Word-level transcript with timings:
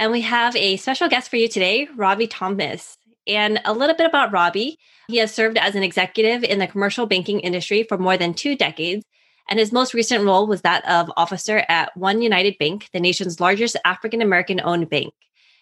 and 0.00 0.10
we 0.10 0.22
have 0.22 0.56
a 0.56 0.78
special 0.78 1.10
guest 1.10 1.28
for 1.28 1.36
you 1.36 1.46
today, 1.46 1.86
Robby 1.94 2.26
Thomas. 2.26 2.96
And 3.26 3.60
a 3.66 3.74
little 3.74 3.94
bit 3.94 4.06
about 4.06 4.32
Robby. 4.32 4.78
He 5.08 5.18
has 5.18 5.32
served 5.32 5.58
as 5.58 5.74
an 5.74 5.82
executive 5.82 6.42
in 6.42 6.58
the 6.58 6.66
commercial 6.66 7.04
banking 7.04 7.40
industry 7.40 7.82
for 7.82 7.98
more 7.98 8.16
than 8.16 8.32
two 8.32 8.56
decades. 8.56 9.04
And 9.50 9.58
his 9.58 9.72
most 9.72 9.92
recent 9.92 10.24
role 10.24 10.46
was 10.46 10.62
that 10.62 10.88
of 10.88 11.12
officer 11.18 11.66
at 11.68 11.94
OneUnited 11.98 12.56
Bank, 12.56 12.88
the 12.94 12.98
nation's 13.00 13.40
largest 13.40 13.76
African 13.84 14.22
American 14.22 14.58
owned 14.64 14.88
bank. 14.88 15.12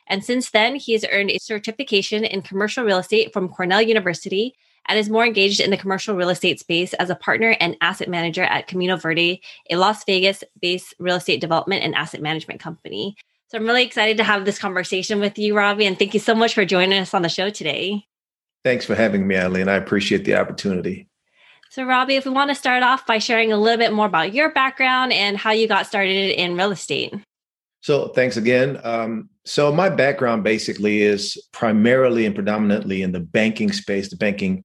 And 0.07 0.25
since 0.25 0.51
then, 0.51 0.77
he 0.77 0.93
has 0.93 1.05
earned 1.11 1.33
a 1.33 1.41
certification 1.41 2.25
in 2.25 2.43
commercial 2.43 2.85
real 2.85 2.99
estate 2.99 3.33
from 3.33 3.49
Cornell 3.49 3.83
University 3.83 4.55
and 4.87 5.01
is 5.01 5.11
more 5.11 5.27
engaged 5.27 5.59
in 5.59 5.71
the 5.71 5.77
commercial 5.77 6.15
real 6.15 6.31
estate 6.31 6.61
space 6.61 6.95
as 6.95 7.11
a 7.11 7.17
partner 7.17 7.57
and 7.59 7.77
asset 7.81 8.09
manager 8.09 8.45
at 8.45 8.69
Camino 8.69 8.97
Verde, 8.97 9.43
a 9.69 9.75
Las 9.75 10.05
Vegas 10.05 10.45
based 10.63 10.95
real 11.01 11.17
estate 11.17 11.41
development 11.41 11.83
and 11.83 11.97
asset 11.97 12.23
management 12.23 12.61
company. 12.61 13.17
So 13.49 13.57
I'm 13.57 13.65
really 13.65 13.85
excited 13.85 14.19
to 14.19 14.25
have 14.25 14.45
this 14.45 14.59
conversation 14.59 15.21
with 15.21 15.39
you, 15.39 15.57
Robby, 15.57 15.87
and 15.87 15.99
thank 15.99 16.13
you 16.13 16.21
so 16.21 16.35
much 16.35 16.53
for 16.53 16.67
joining 16.67 16.99
us 16.99 17.15
on 17.15 17.23
the 17.23 17.31
show 17.31 17.49
today. 17.49 18.05
Thanks 18.63 18.85
for 18.85 18.95
having 18.95 19.27
me, 19.27 19.39
Eileen. 19.39 19.69
I 19.69 19.77
appreciate 19.77 20.27
the 20.27 20.35
opportunity. 20.35 21.09
So, 21.71 21.85
Robby, 21.85 22.17
if 22.17 22.27
we 22.27 22.31
want 22.31 22.51
to 22.51 22.55
start 22.55 22.83
off 22.83 23.07
by 23.07 23.17
sharing 23.17 23.51
a 23.51 23.57
little 23.57 23.79
bit 23.79 23.95
more 23.95 24.05
about 24.05 24.35
your 24.35 24.53
background 24.53 25.15
and 25.15 25.39
how 25.39 25.53
you 25.53 25.67
got 25.67 25.87
started 25.87 26.39
in 26.39 26.57
real 26.57 26.73
estate. 26.73 27.15
So, 27.81 28.09
thanks 28.09 28.37
again. 28.37 28.81
Um, 28.85 29.31
so, 29.47 29.73
my 29.73 29.89
background 29.89 30.45
basically 30.45 31.01
is 31.01 31.43
primarily 31.53 32.27
and 32.27 32.35
predominantly 32.35 33.01
in 33.01 33.13
the 33.13 33.21
banking 33.21 33.73
space, 33.73 34.11
the 34.11 34.17
banking 34.17 34.63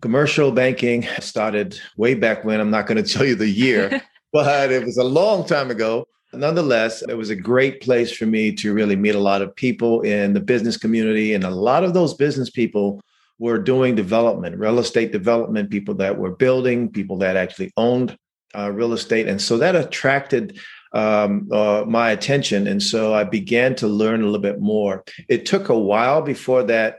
commercial 0.00 0.50
banking 0.50 1.06
started 1.20 1.78
way 1.98 2.14
back 2.14 2.42
when. 2.42 2.58
I'm 2.58 2.70
not 2.70 2.86
going 2.86 3.02
to 3.04 3.12
tell 3.12 3.26
you 3.26 3.34
the 3.34 3.48
year, 3.48 4.00
but 4.32 4.72
it 4.72 4.82
was 4.82 4.96
a 4.96 5.04
long 5.04 5.44
time 5.44 5.70
ago. 5.70 6.06
Nonetheless, 6.36 7.02
it 7.02 7.14
was 7.14 7.30
a 7.30 7.36
great 7.36 7.80
place 7.80 8.12
for 8.12 8.26
me 8.26 8.52
to 8.56 8.72
really 8.72 8.96
meet 8.96 9.14
a 9.14 9.20
lot 9.20 9.42
of 9.42 9.54
people 9.54 10.02
in 10.02 10.32
the 10.32 10.40
business 10.40 10.76
community. 10.76 11.34
And 11.34 11.44
a 11.44 11.50
lot 11.50 11.84
of 11.84 11.94
those 11.94 12.14
business 12.14 12.50
people 12.50 13.00
were 13.38 13.58
doing 13.58 13.94
development, 13.94 14.58
real 14.58 14.78
estate 14.78 15.12
development, 15.12 15.70
people 15.70 15.94
that 15.96 16.16
were 16.16 16.36
building, 16.36 16.90
people 16.90 17.18
that 17.18 17.36
actually 17.36 17.72
owned 17.76 18.16
uh, 18.56 18.70
real 18.70 18.92
estate. 18.92 19.28
And 19.28 19.40
so 19.40 19.58
that 19.58 19.74
attracted 19.74 20.58
um, 20.92 21.48
uh, 21.50 21.84
my 21.86 22.10
attention. 22.10 22.68
And 22.68 22.82
so 22.82 23.12
I 23.12 23.24
began 23.24 23.74
to 23.76 23.88
learn 23.88 24.22
a 24.22 24.24
little 24.24 24.38
bit 24.40 24.60
more. 24.60 25.04
It 25.28 25.44
took 25.44 25.68
a 25.68 25.78
while 25.78 26.22
before 26.22 26.62
that 26.64 26.98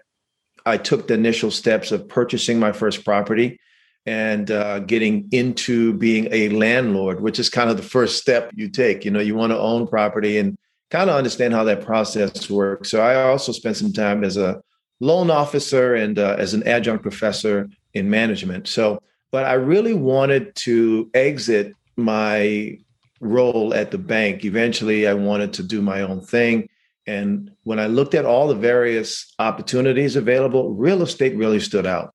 I 0.65 0.77
took 0.77 1.07
the 1.07 1.13
initial 1.13 1.51
steps 1.51 1.91
of 1.91 2.09
purchasing 2.09 2.59
my 2.59 2.71
first 2.71 3.05
property 3.05 3.59
and 4.05 4.51
uh, 4.51 4.79
getting 4.79 5.27
into 5.31 5.93
being 5.93 6.27
a 6.31 6.49
landlord, 6.49 7.21
which 7.21 7.39
is 7.39 7.49
kind 7.49 7.69
of 7.69 7.77
the 7.77 7.83
first 7.83 8.21
step 8.21 8.51
you 8.55 8.69
take. 8.69 9.03
You 9.03 9.11
know, 9.11 9.19
you 9.19 9.35
want 9.35 9.51
to 9.51 9.59
own 9.59 9.87
property 9.87 10.37
and 10.37 10.57
kind 10.91 11.09
of 11.09 11.15
understand 11.15 11.53
how 11.53 11.63
that 11.63 11.83
process 11.83 12.49
works. 12.49 12.91
So 12.91 13.01
I 13.01 13.23
also 13.23 13.51
spent 13.51 13.77
some 13.77 13.91
time 13.91 14.23
as 14.23 14.37
a 14.37 14.61
loan 14.99 15.29
officer 15.29 15.95
and 15.95 16.17
uh, 16.19 16.35
as 16.37 16.53
an 16.53 16.67
adjunct 16.67 17.01
professor 17.01 17.67
in 17.93 18.09
management. 18.09 18.67
So, 18.67 19.01
but 19.31 19.45
I 19.45 19.53
really 19.53 19.93
wanted 19.93 20.55
to 20.55 21.09
exit 21.13 21.73
my 21.97 22.77
role 23.19 23.73
at 23.73 23.91
the 23.91 23.97
bank. 23.97 24.45
Eventually, 24.45 25.07
I 25.07 25.13
wanted 25.13 25.53
to 25.53 25.63
do 25.63 25.81
my 25.81 26.01
own 26.01 26.21
thing. 26.21 26.69
And 27.07 27.51
when 27.63 27.79
I 27.79 27.87
looked 27.87 28.15
at 28.15 28.25
all 28.25 28.47
the 28.47 28.55
various 28.55 29.33
opportunities 29.37 30.15
available, 30.15 30.73
real 30.73 31.01
estate 31.01 31.35
really 31.35 31.59
stood 31.59 31.85
out. 31.85 32.14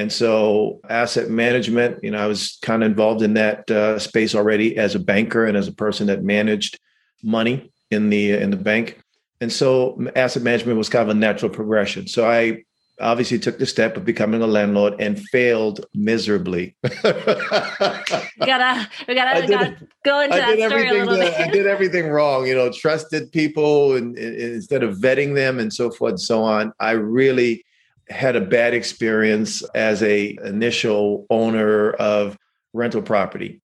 And 0.00 0.10
so, 0.10 0.80
asset 0.88 1.28
management, 1.28 2.02
you 2.02 2.10
know, 2.10 2.16
I 2.16 2.26
was 2.26 2.58
kind 2.62 2.82
of 2.82 2.90
involved 2.90 3.20
in 3.20 3.34
that 3.34 3.70
uh, 3.70 3.98
space 3.98 4.34
already 4.34 4.78
as 4.78 4.94
a 4.94 4.98
banker 4.98 5.44
and 5.44 5.58
as 5.58 5.68
a 5.68 5.72
person 5.72 6.06
that 6.06 6.24
managed 6.24 6.80
money 7.22 7.70
in 7.90 8.08
the 8.08 8.32
in 8.32 8.50
the 8.50 8.56
bank. 8.56 8.98
And 9.42 9.52
so, 9.52 10.00
asset 10.16 10.42
management 10.42 10.78
was 10.78 10.88
kind 10.88 11.02
of 11.02 11.14
a 11.14 11.18
natural 11.18 11.50
progression. 11.50 12.06
So, 12.06 12.26
I 12.26 12.64
obviously 12.98 13.38
took 13.38 13.58
the 13.58 13.66
step 13.66 13.98
of 13.98 14.06
becoming 14.06 14.40
a 14.40 14.46
landlord 14.46 14.98
and 14.98 15.20
failed 15.20 15.84
miserably. 15.92 16.74
we 16.82 16.90
gotta, 17.02 18.88
we 19.06 19.14
gotta, 19.14 19.40
we 19.40 19.46
gotta 19.46 19.76
go 20.02 20.20
into 20.20 20.36
I 20.36 20.56
that 20.56 20.70
story 20.70 20.88
a 20.88 20.92
little 20.94 21.16
bit. 21.16 21.34
I 21.34 21.50
did 21.50 21.66
everything 21.66 22.08
wrong, 22.08 22.46
you 22.46 22.54
know, 22.54 22.72
trusted 22.72 23.32
people 23.32 23.96
and, 23.96 24.16
and, 24.16 24.34
instead 24.36 24.82
of 24.82 24.96
vetting 24.96 25.34
them 25.34 25.58
and 25.58 25.70
so 25.70 25.90
forth 25.90 26.12
and 26.12 26.20
so 26.20 26.42
on. 26.42 26.72
I 26.80 26.92
really 26.92 27.64
had 28.10 28.36
a 28.36 28.40
bad 28.40 28.74
experience 28.74 29.62
as 29.74 30.02
a 30.02 30.36
initial 30.44 31.26
owner 31.30 31.92
of 31.92 32.36
rental 32.72 33.02
property. 33.02 33.60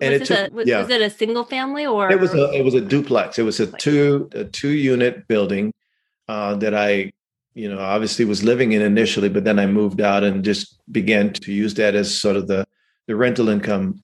And 0.00 0.12
was 0.12 0.22
it 0.22 0.26
took, 0.26 0.52
a, 0.52 0.54
was, 0.54 0.68
yeah. 0.68 0.80
was 0.80 0.90
it 0.90 1.00
a 1.00 1.10
single 1.10 1.44
family 1.44 1.86
or 1.86 2.10
it 2.12 2.20
was 2.20 2.34
a 2.34 2.52
it 2.52 2.64
was 2.64 2.74
a 2.74 2.82
duplex. 2.82 3.38
It 3.38 3.44
was 3.44 3.60
a 3.60 3.66
two 3.66 4.28
a 4.32 4.44
two 4.44 4.68
unit 4.68 5.26
building 5.26 5.72
uh, 6.28 6.54
that 6.56 6.74
I 6.74 7.12
you 7.56 7.70
know, 7.70 7.80
obviously 7.80 8.26
was 8.26 8.44
living 8.44 8.72
in 8.72 8.82
initially, 8.82 9.30
but 9.30 9.44
then 9.44 9.58
I 9.58 9.66
moved 9.66 10.02
out 10.02 10.22
and 10.22 10.44
just 10.44 10.78
began 10.92 11.32
to 11.32 11.52
use 11.52 11.72
that 11.74 11.94
as 11.94 12.14
sort 12.14 12.36
of 12.36 12.46
the 12.46 12.66
the 13.06 13.16
rental 13.16 13.48
income 13.48 14.02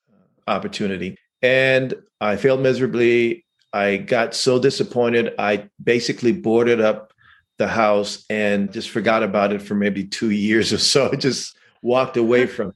opportunity. 0.49 1.19
And 1.43 1.95
I 2.21 2.37
failed 2.37 2.61
miserably. 2.61 3.45
I 3.75 3.99
got 3.99 4.35
so 4.35 4.59
disappointed. 4.59 5.35
I 5.39 5.69
basically 5.83 6.33
boarded 6.33 6.81
up 6.81 7.12
the 7.59 7.69
house 7.69 8.25
and 8.31 8.73
just 8.73 8.91
forgot 8.91 9.23
about 9.23 9.53
it 9.53 9.63
for 9.63 9.75
maybe 9.75 10.05
two 10.05 10.31
years 10.31 10.73
or 10.73 10.79
so. 10.79 11.11
I 11.13 11.17
just 11.29 11.57
walked 11.83 12.17
away 12.17 12.47
from 12.47 12.71
it 12.71 12.75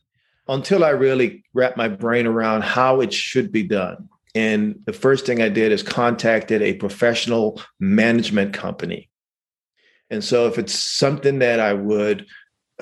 until 0.49 0.85
I 0.85 0.91
really 0.91 1.45
wrapped 1.55 1.77
my 1.77 1.89
brain 1.89 2.27
around 2.27 2.63
how 2.63 3.01
it 3.01 3.13
should 3.13 3.51
be 3.51 3.63
done. 3.63 4.09
And 4.35 4.81
the 4.85 4.93
first 4.93 5.27
thing 5.27 5.41
I 5.41 5.49
did 5.49 5.73
is 5.73 5.83
contacted 5.83 6.63
a 6.63 6.75
professional 6.75 7.61
management 7.81 8.53
company 8.53 9.09
and 10.11 10.23
so, 10.23 10.47
if 10.47 10.59
it's 10.59 10.75
something 10.75 11.41
that 11.41 11.61
I 11.61 11.73
would 11.73 12.27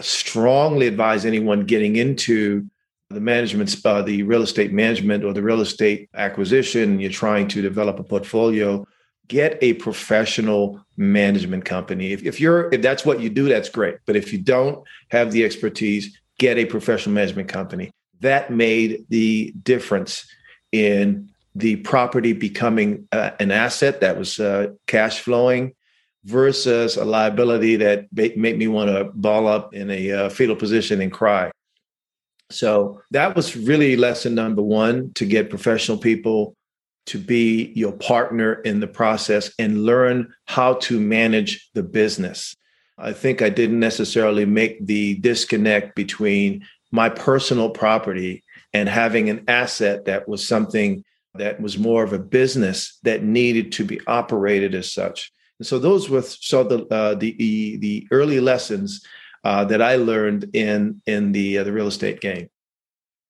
strongly 0.01 0.87
advise 0.87 1.25
anyone 1.25 1.65
getting 1.65 1.97
into 1.97 2.69
the 3.11 3.21
management, 3.21 3.75
uh, 3.85 4.03
the 4.03 4.23
real 4.25 4.43
estate 4.43 4.73
management 4.73 5.25
or 5.25 5.33
the 5.33 5.43
real 5.43 5.61
estate 5.61 6.11
acquisition, 6.15 7.01
you're 7.01 7.11
trying 7.11 7.49
to 7.49 7.63
develop 7.63 7.99
a 7.99 8.05
portfolio, 8.05 8.87
get 9.29 9.59
a 9.63 9.75
professional 9.75 10.85
management 10.97 11.65
company. 11.65 12.13
If, 12.13 12.25
if 12.25 12.41
you're 12.41 12.73
if 12.73 12.83
that's 12.83 13.05
what 13.05 13.21
you 13.21 13.31
do, 13.31 13.49
that's 13.49 13.69
great. 13.69 13.97
But 14.07 14.17
if 14.17 14.33
you 14.33 14.39
don't 14.39 14.85
have 15.11 15.33
the 15.33 15.45
expertise, 15.45 16.19
get 16.39 16.59
a 16.59 16.65
professional 16.67 17.15
management 17.15 17.49
company. 17.49 17.91
That 18.21 18.51
made 18.51 19.05
the 19.09 19.53
difference 19.63 20.27
in 20.73 21.31
the 21.55 21.77
property 21.77 22.33
becoming 22.33 23.07
uh, 23.13 23.31
an 23.39 23.51
asset 23.51 24.01
that 24.01 24.19
was 24.19 24.41
uh, 24.41 24.69
cash 24.87 25.21
flowing 25.21 25.75
versus 26.25 26.97
a 26.97 27.05
liability 27.05 27.77
that 27.77 28.07
made 28.13 28.59
me 28.59 28.67
want 28.67 28.91
to 28.91 29.05
ball 29.15 29.47
up 29.47 29.75
in 29.75 29.91
a 29.91 30.11
uh, 30.11 30.29
fetal 30.31 30.57
position 30.57 31.01
and 31.01 31.13
cry. 31.13 31.51
So 32.51 33.03
that 33.11 33.37
was 33.37 33.57
really 33.57 33.97
lesson 33.97 34.35
number 34.35 34.63
one 34.63 35.13
to 35.15 35.27
get 35.27 35.51
professional 35.51 35.99
people 35.99 36.57
to 37.07 37.19
be 37.19 37.73
your 37.75 37.93
partner 37.93 38.55
in 38.55 38.81
the 38.81 38.87
process 38.87 39.53
and 39.59 39.85
learn 39.85 40.33
how 40.47 40.75
to 40.75 40.99
manage 40.99 41.69
the 41.75 41.83
business. 41.83 42.57
I 42.97 43.13
think 43.13 43.43
I 43.43 43.49
didn't 43.49 43.81
necessarily 43.81 44.45
make 44.45 44.87
the 44.87 45.17
disconnect 45.17 45.97
between 45.97 46.65
my 46.93 47.09
personal 47.09 47.71
property 47.71 48.45
and 48.73 48.89
having 48.89 49.29
an 49.29 49.45
asset 49.49 50.05
that 50.05 50.29
was 50.29 50.47
something 50.47 51.05
that 51.35 51.61
was 51.61 51.77
more 51.77 52.05
of 52.05 52.13
a 52.13 52.19
business 52.19 52.99
that 53.03 53.25
needed 53.25 53.73
to 53.73 53.85
be 53.85 54.01
operated 54.07 54.75
as 54.75 54.93
such. 54.93 55.33
And 55.59 55.67
so 55.67 55.79
those 55.79 56.09
were 56.09 56.23
so 56.23 56.65
the 56.65 56.87
uh, 56.95 57.15
the 57.15 57.77
the 57.79 58.07
early 58.11 58.41
lessons 58.41 59.05
uh, 59.43 59.65
that 59.67 59.83
I 59.83 59.97
learned 59.97 60.51
in 60.55 61.03
in 61.07 61.33
the 61.33 61.59
uh, 61.59 61.65
the 61.65 61.73
real 61.73 61.89
estate 61.89 62.21
game. 62.21 62.49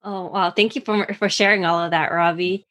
Oh 0.03 0.27
wow! 0.27 0.51
Thank 0.51 0.75
you 0.75 0.83
for 0.83 1.13
for 1.15 1.29
sharing 1.29 1.65
all 1.65 1.81
of 1.81 1.91
that, 1.91 2.13
Robby. 2.13 2.67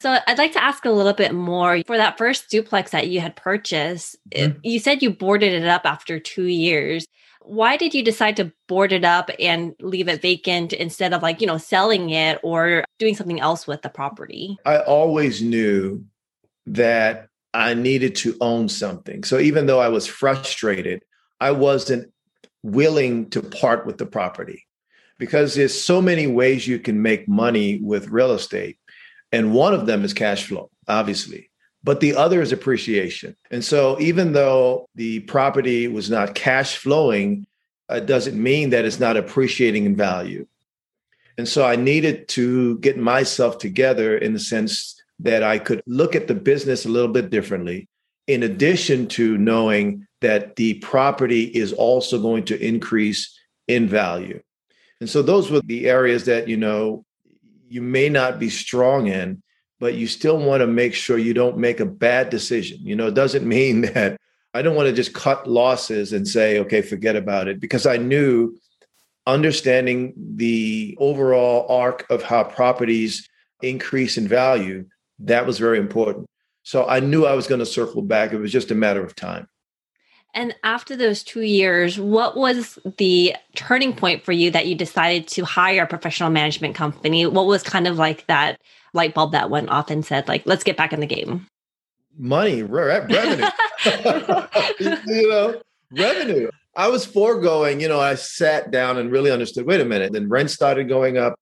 So 0.00 0.18
I'd 0.26 0.38
like 0.38 0.52
to 0.52 0.62
ask 0.62 0.84
a 0.84 0.90
little 0.90 1.12
bit 1.12 1.32
more 1.32 1.82
for 1.86 1.96
that 1.96 2.18
first 2.18 2.50
duplex 2.50 2.90
that 2.90 3.08
you 3.08 3.20
had 3.20 3.36
purchased. 3.36 4.16
Mm-hmm. 4.30 4.58
you 4.62 4.78
said 4.78 5.02
you 5.02 5.10
boarded 5.10 5.52
it 5.52 5.66
up 5.66 5.82
after 5.84 6.18
two 6.18 6.46
years. 6.46 7.06
Why 7.40 7.76
did 7.76 7.94
you 7.94 8.02
decide 8.02 8.36
to 8.36 8.52
board 8.68 8.92
it 8.92 9.04
up 9.04 9.30
and 9.38 9.74
leave 9.80 10.08
it 10.08 10.22
vacant 10.22 10.72
instead 10.72 11.12
of 11.12 11.22
like 11.22 11.40
you 11.40 11.46
know 11.46 11.58
selling 11.58 12.10
it 12.10 12.40
or 12.42 12.84
doing 12.98 13.14
something 13.14 13.40
else 13.40 13.66
with 13.66 13.82
the 13.82 13.88
property? 13.88 14.56
I 14.64 14.78
always 14.78 15.42
knew 15.42 16.04
that 16.66 17.28
I 17.52 17.74
needed 17.74 18.16
to 18.16 18.36
own 18.40 18.68
something. 18.68 19.24
So 19.24 19.38
even 19.38 19.66
though 19.66 19.80
I 19.80 19.88
was 19.88 20.06
frustrated, 20.06 21.02
I 21.40 21.52
wasn't 21.52 22.12
willing 22.62 23.30
to 23.30 23.42
part 23.42 23.86
with 23.86 23.98
the 23.98 24.06
property 24.06 24.66
because 25.18 25.54
there's 25.54 25.78
so 25.78 26.02
many 26.02 26.26
ways 26.26 26.66
you 26.66 26.78
can 26.78 27.00
make 27.00 27.28
money 27.28 27.78
with 27.80 28.08
real 28.08 28.32
estate. 28.32 28.78
And 29.34 29.52
one 29.52 29.74
of 29.74 29.86
them 29.86 30.04
is 30.04 30.14
cash 30.14 30.46
flow, 30.46 30.70
obviously, 30.86 31.50
but 31.82 31.98
the 31.98 32.14
other 32.14 32.40
is 32.40 32.52
appreciation. 32.52 33.34
And 33.50 33.64
so 33.64 33.98
even 33.98 34.32
though 34.32 34.86
the 34.94 35.20
property 35.20 35.88
was 35.88 36.08
not 36.08 36.36
cash 36.36 36.76
flowing, 36.76 37.44
it 37.88 38.06
doesn't 38.06 38.40
mean 38.40 38.70
that 38.70 38.84
it's 38.84 39.00
not 39.00 39.16
appreciating 39.16 39.86
in 39.86 39.96
value. 39.96 40.46
And 41.36 41.48
so 41.48 41.66
I 41.66 41.74
needed 41.74 42.28
to 42.28 42.78
get 42.78 42.96
myself 42.96 43.58
together 43.58 44.16
in 44.16 44.34
the 44.34 44.38
sense 44.38 44.94
that 45.18 45.42
I 45.42 45.58
could 45.58 45.82
look 45.84 46.14
at 46.14 46.28
the 46.28 46.34
business 46.34 46.84
a 46.84 46.88
little 46.88 47.12
bit 47.12 47.30
differently, 47.30 47.88
in 48.28 48.44
addition 48.44 49.08
to 49.08 49.36
knowing 49.36 50.06
that 50.20 50.54
the 50.54 50.74
property 50.74 51.42
is 51.42 51.72
also 51.72 52.22
going 52.22 52.44
to 52.44 52.64
increase 52.64 53.36
in 53.66 53.88
value. 53.88 54.40
And 55.00 55.10
so 55.10 55.22
those 55.22 55.50
were 55.50 55.60
the 55.60 55.88
areas 55.88 56.24
that, 56.26 56.46
you 56.46 56.56
know, 56.56 57.04
you 57.68 57.82
may 57.82 58.08
not 58.08 58.38
be 58.38 58.50
strong 58.50 59.06
in, 59.06 59.42
but 59.80 59.94
you 59.94 60.06
still 60.06 60.38
want 60.38 60.60
to 60.60 60.66
make 60.66 60.94
sure 60.94 61.18
you 61.18 61.34
don't 61.34 61.58
make 61.58 61.80
a 61.80 61.86
bad 61.86 62.30
decision. 62.30 62.78
You 62.80 62.96
know, 62.96 63.08
it 63.08 63.14
doesn't 63.14 63.46
mean 63.48 63.82
that 63.82 64.18
I 64.54 64.62
don't 64.62 64.76
want 64.76 64.88
to 64.88 64.94
just 64.94 65.14
cut 65.14 65.48
losses 65.48 66.12
and 66.12 66.26
say, 66.26 66.58
okay, 66.60 66.80
forget 66.80 67.16
about 67.16 67.48
it, 67.48 67.60
because 67.60 67.86
I 67.86 67.96
knew 67.96 68.56
understanding 69.26 70.12
the 70.16 70.96
overall 71.00 71.66
arc 71.68 72.08
of 72.10 72.22
how 72.22 72.44
properties 72.44 73.28
increase 73.62 74.16
in 74.16 74.28
value, 74.28 74.86
that 75.20 75.46
was 75.46 75.58
very 75.58 75.78
important. 75.78 76.26
So 76.62 76.86
I 76.86 77.00
knew 77.00 77.24
I 77.24 77.34
was 77.34 77.46
going 77.46 77.58
to 77.58 77.66
circle 77.66 78.02
back. 78.02 78.32
It 78.32 78.38
was 78.38 78.52
just 78.52 78.70
a 78.70 78.74
matter 78.74 79.04
of 79.04 79.14
time. 79.14 79.48
And 80.34 80.54
after 80.64 80.96
those 80.96 81.22
two 81.22 81.42
years, 81.42 81.98
what 81.98 82.36
was 82.36 82.78
the 82.98 83.36
turning 83.54 83.94
point 83.94 84.24
for 84.24 84.32
you 84.32 84.50
that 84.50 84.66
you 84.66 84.74
decided 84.74 85.28
to 85.28 85.44
hire 85.44 85.84
a 85.84 85.86
professional 85.86 86.30
management 86.30 86.74
company? 86.74 87.24
What 87.24 87.46
was 87.46 87.62
kind 87.62 87.86
of 87.86 87.96
like 87.96 88.26
that 88.26 88.60
light 88.92 89.14
bulb 89.14 89.32
that 89.32 89.48
went 89.48 89.70
off 89.70 89.90
and 89.90 90.04
said, 90.04 90.26
like, 90.26 90.42
let's 90.44 90.64
get 90.64 90.76
back 90.76 90.92
in 90.92 90.98
the 90.98 91.06
game? 91.06 91.46
Money, 92.18 92.64
re- 92.64 93.06
revenue. 93.08 93.46
you 95.06 95.28
know, 95.28 95.60
revenue. 95.92 96.50
I 96.76 96.88
was 96.88 97.04
foregoing, 97.04 97.80
you 97.80 97.88
know, 97.88 98.00
I 98.00 98.16
sat 98.16 98.72
down 98.72 98.98
and 98.98 99.12
really 99.12 99.30
understood, 99.30 99.66
wait 99.66 99.80
a 99.80 99.84
minute. 99.84 100.12
Then 100.12 100.28
rent 100.28 100.50
started 100.50 100.88
going 100.88 101.16
up. 101.16 101.38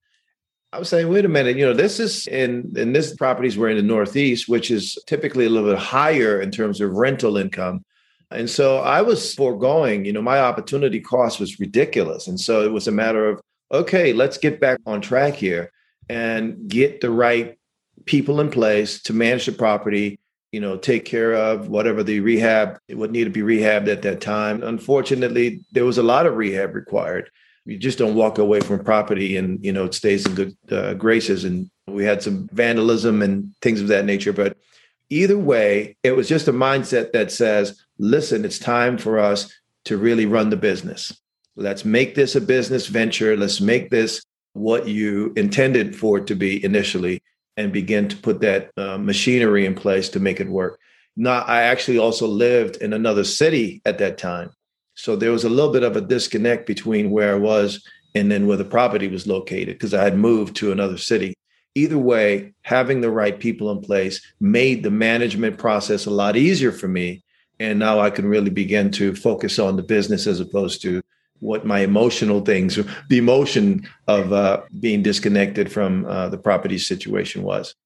I 0.75 0.79
was 0.79 0.89
saying, 0.89 1.09
wait 1.09 1.25
a 1.25 1.29
minute, 1.29 1.57
you 1.57 1.67
know, 1.67 1.75
this 1.75 2.01
is 2.01 2.27
in 2.27 2.73
in 2.77 2.93
this 2.93 3.15
properties 3.15 3.59
were 3.59 3.69
in 3.69 3.77
the 3.77 3.83
Northeast, 3.83 4.49
which 4.49 4.71
is 4.71 4.99
typically 5.07 5.45
a 5.45 5.51
little 5.51 5.71
bit 5.71 5.79
higher 5.79 6.41
in 6.41 6.51
terms 6.51 6.81
of 6.81 6.93
rental 6.93 7.37
income. 7.37 7.85
And 8.35 8.49
so 8.49 8.79
I 8.79 9.03
was 9.03 9.35
foregoing, 9.35 10.05
you 10.05 10.13
know, 10.13 10.23
my 10.23 10.39
opportunity 10.39 11.01
cost 11.01 11.41
was 11.41 11.61
ridiculous. 11.61 12.27
And 12.27 12.41
so 12.41 12.63
it 12.63 12.73
was 12.73 12.89
a 12.89 12.93
matter 12.93 13.29
of, 13.29 13.41
okay, 13.71 14.13
let's 14.13 14.39
get 14.39 14.61
back 14.61 14.79
on 14.87 15.01
track 15.01 15.35
here 15.35 15.71
and 16.09 16.69
get 16.69 17.01
the 17.01 17.11
right 17.11 17.59
people 18.05 18.41
in 18.41 18.51
place 18.51 19.03
to 19.03 19.13
manage 19.13 19.47
the 19.47 19.53
property 19.53 20.19
you 20.53 20.61
know, 20.61 20.77
take 20.77 21.07
care 21.07 21.33
of 21.33 21.69
whatever 21.69 22.03
the 22.03 22.21
rehab 22.21 22.79
it 22.87 22.97
would 22.97 23.11
need 23.11 23.25
to 23.25 23.31
be 23.31 23.41
rehabbed 23.41 23.89
at 23.89 24.03
that 24.03 24.21
time. 24.21 24.63
Unfortunately, 24.63 25.65
there 25.73 25.87
was 25.87 25.97
a 25.97 26.03
lot 26.03 26.27
of 26.27 26.37
rehab 26.37 26.75
required. 26.75 27.31
You 27.65 27.79
just 27.79 27.99
don't 27.99 28.15
walk 28.15 28.39
away 28.39 28.61
from 28.61 28.85
property 28.85 29.37
and 29.37 29.65
you 29.65 29.73
know 29.73 29.85
it 29.87 29.95
stays 29.95 30.27
in 30.27 30.35
good 30.35 30.57
uh, 30.71 30.95
graces. 30.95 31.45
And 31.45 31.71
we 31.87 32.05
had 32.05 32.23
some 32.23 32.49
vandalism 32.53 33.23
and 33.23 33.55
things 33.63 33.81
of 33.81 33.89
that 33.89 34.05
nature. 34.05 34.33
But 34.33 34.59
either 35.09 35.39
way, 35.39 35.97
it 36.03 36.17
was 36.17 36.29
just 36.29 36.49
a 36.49 36.53
mindset 36.53 37.13
that 37.13 37.33
says, 37.33 37.82
"Listen, 37.99 38.45
it's 38.45 38.59
time 38.59 38.99
for 38.99 39.19
us 39.19 39.53
to 39.87 39.97
really 39.97 40.27
run 40.27 40.51
the 40.51 40.57
business. 40.57 41.17
Let's 41.57 41.85
make 41.85 42.15
this 42.15 42.35
a 42.37 42.41
business 42.41 42.87
venture. 42.87 43.37
Let's 43.37 43.61
make 43.61 43.91
this 43.91 44.23
what 44.55 44.89
you 44.89 45.33
intended 45.37 45.97
for 45.97 46.19
it 46.19 46.27
to 46.29 46.35
be 46.35 46.65
initially." 46.65 47.23
and 47.57 47.73
begin 47.73 48.09
to 48.09 48.17
put 48.17 48.41
that 48.41 48.71
uh, 48.77 48.99
machinery 48.99 49.67
in 49.67 49.75
place 49.75 50.09
to 50.11 50.21
make 50.21 50.41
it 50.41 50.49
work. 50.49 50.79
Now, 51.17 51.41
I 51.43 51.63
actually 51.63 51.99
also 51.99 52.27
lived 52.27 52.77
in 52.77 52.93
another 52.93 53.25
city 53.25 53.83
at 53.85 53.99
that 53.99 54.19
time. 54.19 54.51
So 54.95 55.17
there 55.17 55.33
was 55.33 55.45
a 55.45 55.51
little 55.51 55.73
bit 55.73 55.83
of 55.83 55.97
a 55.97 56.01
disconnect 56.01 56.67
between 56.67 57.11
where 57.11 57.35
I 57.35 57.39
was 57.39 57.87
and 58.15 58.31
then 58.31 58.47
where 58.47 58.57
the 58.57 58.65
property 58.65 59.09
was 59.09 59.27
located 59.27 59.75
because 59.75 59.95
I 59.95 60.05
had 60.05 60.17
moved 60.17 60.57
to 60.57 60.73
another 60.73 60.99
city. 60.99 61.35
Either 61.75 61.99
way, 61.99 62.53
having 62.63 63.01
the 63.01 63.11
right 63.11 63.39
people 63.39 63.71
in 63.71 63.81
place 63.81 64.21
made 64.41 64.83
the 64.83 64.91
management 64.91 65.59
process 65.59 66.05
a 66.05 66.11
lot 66.11 66.37
easier 66.37 66.73
for 66.73 66.89
me. 66.89 67.22
And 67.63 67.79
now 67.79 68.01
I 68.01 68.11
can 68.11 68.27
really 68.27 68.51
begin 68.51 68.91
to 68.93 69.15
focus 69.15 69.61
on 69.61 69.77
the 69.77 69.85
business 69.85 70.27
as 70.27 70.41
opposed 70.41 70.83
to 70.83 71.01
what 71.39 71.65
my 71.65 71.81
emotional 71.81 72.41
things, 72.41 72.77
the 73.09 73.19
emotion 73.19 73.89
of 74.09 74.33
uh, 74.33 74.63
being 74.81 75.03
disconnected 75.03 75.71
from 75.71 76.05
uh, 76.07 76.29
the 76.29 76.39
property 76.39 76.77
situation 76.77 77.45
was. 77.45 77.77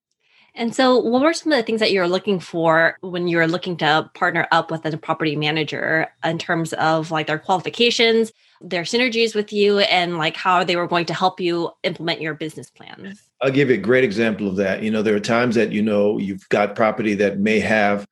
And 0.54 0.74
so, 0.74 0.98
what 0.98 1.20
were 1.20 1.34
some 1.34 1.52
of 1.52 1.58
the 1.58 1.62
things 1.62 1.80
that 1.80 1.92
you 1.92 2.00
were 2.00 2.08
looking 2.08 2.40
for 2.40 2.96
when 3.02 3.28
you 3.28 3.36
were 3.36 3.46
looking 3.46 3.76
to 3.76 4.10
partner 4.14 4.48
up 4.50 4.70
with 4.70 4.86
a 4.86 4.96
property 4.96 5.36
manager 5.36 6.06
in 6.24 6.38
terms 6.38 6.72
of 6.74 7.10
like 7.10 7.26
their 7.26 7.38
qualifications, 7.38 8.32
their 8.62 8.84
synergies 8.84 9.34
with 9.34 9.52
you, 9.52 9.80
and 9.80 10.16
like 10.16 10.36
how 10.36 10.64
they 10.64 10.76
were 10.76 10.86
going 10.86 11.04
to 11.06 11.14
help 11.14 11.38
you 11.38 11.70
implement 11.82 12.22
your 12.22 12.32
business 12.32 12.70
plans? 12.70 13.20
I'll 13.42 13.50
give 13.50 13.68
you 13.68 13.74
a 13.74 13.78
great 13.78 14.04
example 14.04 14.48
of 14.48 14.56
that. 14.56 14.82
You 14.82 14.90
know, 14.90 15.02
there 15.02 15.14
are 15.14 15.20
times 15.20 15.54
that 15.56 15.72
you 15.72 15.82
know 15.82 16.16
you've 16.16 16.48
got 16.48 16.74
property 16.74 17.14
that 17.16 17.38
may 17.38 17.60
have 17.60 18.06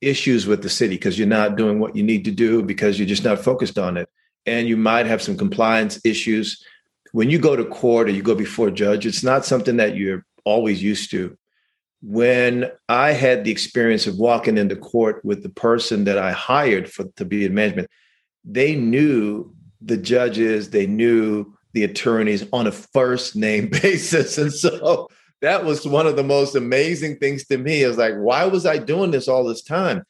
issues 0.00 0.46
with 0.46 0.62
the 0.62 0.68
city 0.68 0.94
because 0.96 1.18
you're 1.18 1.28
not 1.28 1.56
doing 1.56 1.78
what 1.78 1.94
you 1.94 2.02
need 2.02 2.24
to 2.24 2.30
do 2.30 2.62
because 2.62 2.98
you're 2.98 3.08
just 3.08 3.24
not 3.24 3.38
focused 3.38 3.78
on 3.78 3.96
it 3.96 4.08
and 4.46 4.68
you 4.68 4.76
might 4.76 5.06
have 5.06 5.22
some 5.22 5.36
compliance 5.36 6.00
issues. 6.04 6.64
When 7.12 7.30
you 7.30 7.38
go 7.38 7.56
to 7.56 7.64
court 7.64 8.08
or 8.08 8.12
you 8.12 8.22
go 8.22 8.34
before 8.34 8.68
a 8.68 8.72
judge, 8.72 9.06
it's 9.06 9.22
not 9.22 9.44
something 9.44 9.76
that 9.76 9.96
you're 9.96 10.24
always 10.44 10.82
used 10.82 11.10
to. 11.10 11.36
When 12.02 12.70
I 12.88 13.12
had 13.12 13.44
the 13.44 13.50
experience 13.50 14.06
of 14.06 14.16
walking 14.16 14.56
into 14.56 14.76
court 14.76 15.22
with 15.24 15.42
the 15.42 15.50
person 15.50 16.04
that 16.04 16.16
I 16.16 16.32
hired 16.32 16.90
for 16.90 17.04
to 17.16 17.24
be 17.24 17.44
in 17.44 17.52
management, 17.52 17.90
they 18.44 18.74
knew 18.74 19.54
the 19.82 19.98
judges, 19.98 20.70
they 20.70 20.86
knew 20.86 21.52
the 21.72 21.84
attorneys 21.84 22.46
on 22.52 22.66
a 22.66 22.72
first 22.72 23.36
name 23.36 23.68
basis. 23.82 24.38
And 24.38 24.52
so 24.52 25.08
that 25.40 25.64
was 25.64 25.86
one 25.86 26.06
of 26.06 26.16
the 26.16 26.24
most 26.24 26.54
amazing 26.54 27.16
things 27.16 27.46
to 27.46 27.58
me. 27.58 27.82
Is 27.82 27.96
like, 27.96 28.14
why 28.14 28.44
was 28.44 28.66
I 28.66 28.78
doing 28.78 29.10
this 29.10 29.28
all 29.28 29.44
this 29.44 29.62
time? 29.62 30.04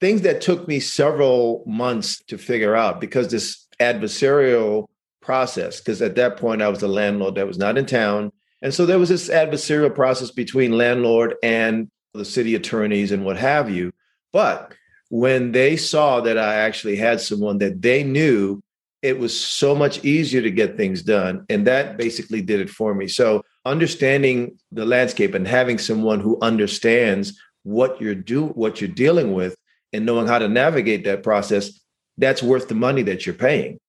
Things 0.00 0.22
that 0.22 0.40
took 0.40 0.66
me 0.68 0.80
several 0.80 1.64
months 1.66 2.22
to 2.24 2.36
figure 2.36 2.74
out 2.74 3.00
because 3.00 3.28
this 3.28 3.66
adversarial 3.80 4.86
process 5.20 5.80
because 5.80 6.02
at 6.02 6.16
that 6.16 6.36
point 6.36 6.62
I 6.62 6.68
was 6.68 6.82
a 6.82 6.88
landlord 6.88 7.36
that 7.36 7.46
was 7.46 7.58
not 7.58 7.78
in 7.78 7.86
town. 7.86 8.30
And 8.62 8.72
so 8.72 8.86
there 8.86 8.98
was 8.98 9.08
this 9.08 9.28
adversarial 9.28 9.94
process 9.94 10.30
between 10.30 10.76
landlord 10.76 11.34
and 11.42 11.90
the 12.12 12.24
city 12.24 12.54
attorneys 12.54 13.10
and 13.10 13.24
what 13.24 13.36
have 13.36 13.70
you. 13.70 13.92
But 14.32 14.74
when 15.08 15.52
they 15.52 15.76
saw 15.76 16.20
that 16.20 16.38
I 16.38 16.56
actually 16.56 16.96
had 16.96 17.20
someone 17.20 17.58
that 17.58 17.82
they 17.82 18.04
knew, 18.04 18.62
it 19.02 19.18
was 19.18 19.38
so 19.38 19.74
much 19.74 20.04
easier 20.04 20.42
to 20.42 20.50
get 20.50 20.76
things 20.76 21.02
done. 21.02 21.44
And 21.48 21.66
that 21.66 21.96
basically 21.96 22.40
did 22.40 22.60
it 22.60 22.70
for 22.70 22.94
me. 22.94 23.06
So 23.06 23.42
understanding 23.64 24.58
the 24.72 24.84
landscape 24.84 25.34
and 25.34 25.46
having 25.46 25.78
someone 25.78 26.20
who 26.20 26.38
understands 26.42 27.38
what 27.62 28.00
you're 28.00 28.14
do 28.14 28.46
what 28.48 28.80
you're 28.80 28.90
dealing 28.90 29.32
with 29.32 29.56
and 29.92 30.04
knowing 30.04 30.26
how 30.26 30.38
to 30.38 30.48
navigate 30.48 31.04
that 31.04 31.22
process 31.22 31.80
that's 32.18 32.42
worth 32.42 32.68
the 32.68 32.74
money 32.74 33.02
that 33.02 33.26
you're 33.26 33.34
paying. 33.34 33.80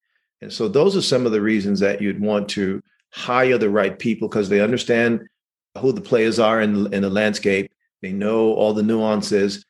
And 0.41 0.51
so 0.51 0.67
those 0.67 0.95
are 0.95 1.01
some 1.01 1.25
of 1.25 1.31
the 1.31 1.41
reasons 1.41 1.79
that 1.79 2.01
you'd 2.01 2.21
want 2.21 2.49
to 2.49 2.81
hire 3.11 3.57
the 3.57 3.69
right 3.69 3.97
people 3.97 4.27
because 4.27 4.49
they 4.49 4.61
understand 4.61 5.27
who 5.77 5.91
the 5.91 6.01
players 6.01 6.39
are 6.39 6.61
in, 6.61 6.93
in 6.93 7.01
the 7.01 7.09
landscape. 7.09 7.71
They 8.01 8.11
know 8.11 8.53
all 8.53 8.73
the 8.73 8.83
nuances. 8.83 9.65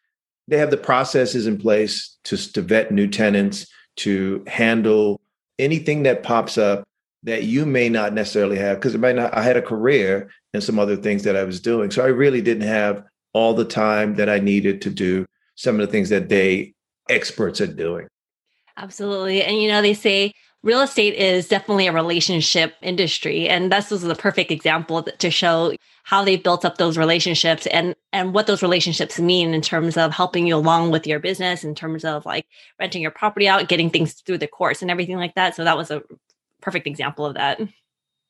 They 0.48 0.58
have 0.58 0.72
the 0.72 0.78
processes 0.78 1.48
in 1.48 1.58
place 1.58 2.18
to, 2.26 2.38
to 2.54 2.62
vet 2.62 2.92
new 2.92 3.08
tenants, 3.08 3.68
to 3.98 4.44
handle 4.48 5.22
anything 5.58 6.04
that 6.04 6.24
pops 6.24 6.58
up 6.58 6.88
that 7.26 7.44
you 7.44 7.66
may 7.66 7.90
not 7.90 8.14
necessarily 8.14 8.58
have 8.58 8.78
because 8.78 8.96
it 8.96 9.00
might 9.00 9.16
not. 9.16 9.36
I 9.36 9.42
had 9.42 9.58
a 9.58 9.62
career 9.62 10.30
and 10.54 10.64
some 10.64 10.80
other 10.80 10.96
things 10.96 11.24
that 11.24 11.36
I 11.36 11.44
was 11.44 11.60
doing, 11.60 11.92
so 11.92 12.04
I 12.04 12.08
really 12.08 12.42
didn't 12.42 12.68
have 12.68 13.04
all 13.34 13.54
the 13.54 13.66
time 13.66 14.16
that 14.16 14.30
I 14.30 14.40
needed 14.40 14.82
to 14.84 14.90
do 14.90 15.26
some 15.56 15.76
of 15.76 15.86
the 15.86 15.92
things 15.92 16.10
that 16.10 16.30
they 16.30 16.74
experts 17.10 17.60
at 17.62 17.76
doing. 17.76 18.08
Absolutely. 18.78 19.44
And 19.44 19.62
you 19.62 19.68
know, 19.68 19.82
they 19.82 19.94
say 19.94 20.32
real 20.64 20.82
estate 20.82 21.14
is 21.16 21.48
definitely 21.48 21.88
a 21.88 21.94
relationship 21.94 22.74
industry. 22.82 23.48
And 23.48 23.72
this 23.72 23.92
was 23.92 24.02
the 24.02 24.16
perfect 24.16 24.52
example 24.52 25.04
to 25.04 25.32
show 25.32 25.74
how 26.04 26.24
they 26.24 26.38
built 26.38 26.66
up 26.66 26.78
those 26.78 26.98
relationships 26.98 27.66
and 27.68 27.96
and 28.14 28.34
what 28.34 28.48
those 28.48 28.62
relationships 28.62 29.20
mean 29.20 29.54
in 29.54 29.62
terms 29.62 29.98
of 29.98 30.14
helping 30.14 30.46
you 30.46 30.56
along 30.56 30.92
with 30.92 31.08
your 31.08 31.20
business, 31.20 31.64
in 31.64 31.74
terms 31.74 32.06
of 32.06 32.26
like 32.26 32.46
renting 32.80 33.02
your 33.02 33.12
property 33.12 33.48
out, 33.48 33.68
getting 33.68 33.90
things 33.90 34.14
through 34.14 34.38
the 34.38 34.48
course 34.48 34.82
and 34.82 34.92
everything 34.92 35.18
like 35.18 35.36
that. 35.36 35.56
So 35.56 35.64
that 35.64 35.78
was 35.78 35.90
a 35.90 36.04
perfect 36.66 36.88
example 36.88 37.26
of 37.26 37.36
that. 37.36 37.62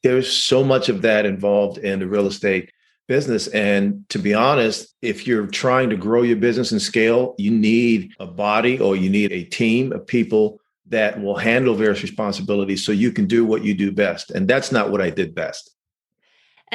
There's 0.03 0.31
so 0.31 0.63
much 0.63 0.89
of 0.89 1.01
that 1.01 1.25
involved 1.25 1.77
in 1.79 1.99
the 1.99 2.07
real 2.07 2.27
estate 2.27 2.69
business. 3.07 3.47
And 3.47 4.07
to 4.09 4.19
be 4.19 4.33
honest, 4.33 4.93
if 5.01 5.25
you're 5.25 5.47
trying 5.47 5.89
to 5.91 5.95
grow 5.95 6.21
your 6.21 6.35
business 6.35 6.71
and 6.71 6.81
scale, 6.81 7.33
you 7.37 7.49
need 7.49 8.11
a 8.19 8.27
body 8.27 8.79
or 8.79 8.95
you 8.95 9.09
need 9.09 9.31
a 9.31 9.45
team 9.45 9.93
of 9.93 10.05
people 10.05 10.59
that 10.87 11.19
will 11.19 11.37
handle 11.37 11.75
various 11.75 12.03
responsibilities 12.03 12.85
so 12.85 12.91
you 12.91 13.11
can 13.11 13.25
do 13.25 13.45
what 13.45 13.63
you 13.63 13.73
do 13.73 13.91
best. 13.91 14.31
And 14.31 14.47
that's 14.47 14.71
not 14.71 14.91
what 14.91 15.01
I 15.01 15.09
did 15.09 15.33
best. 15.33 15.74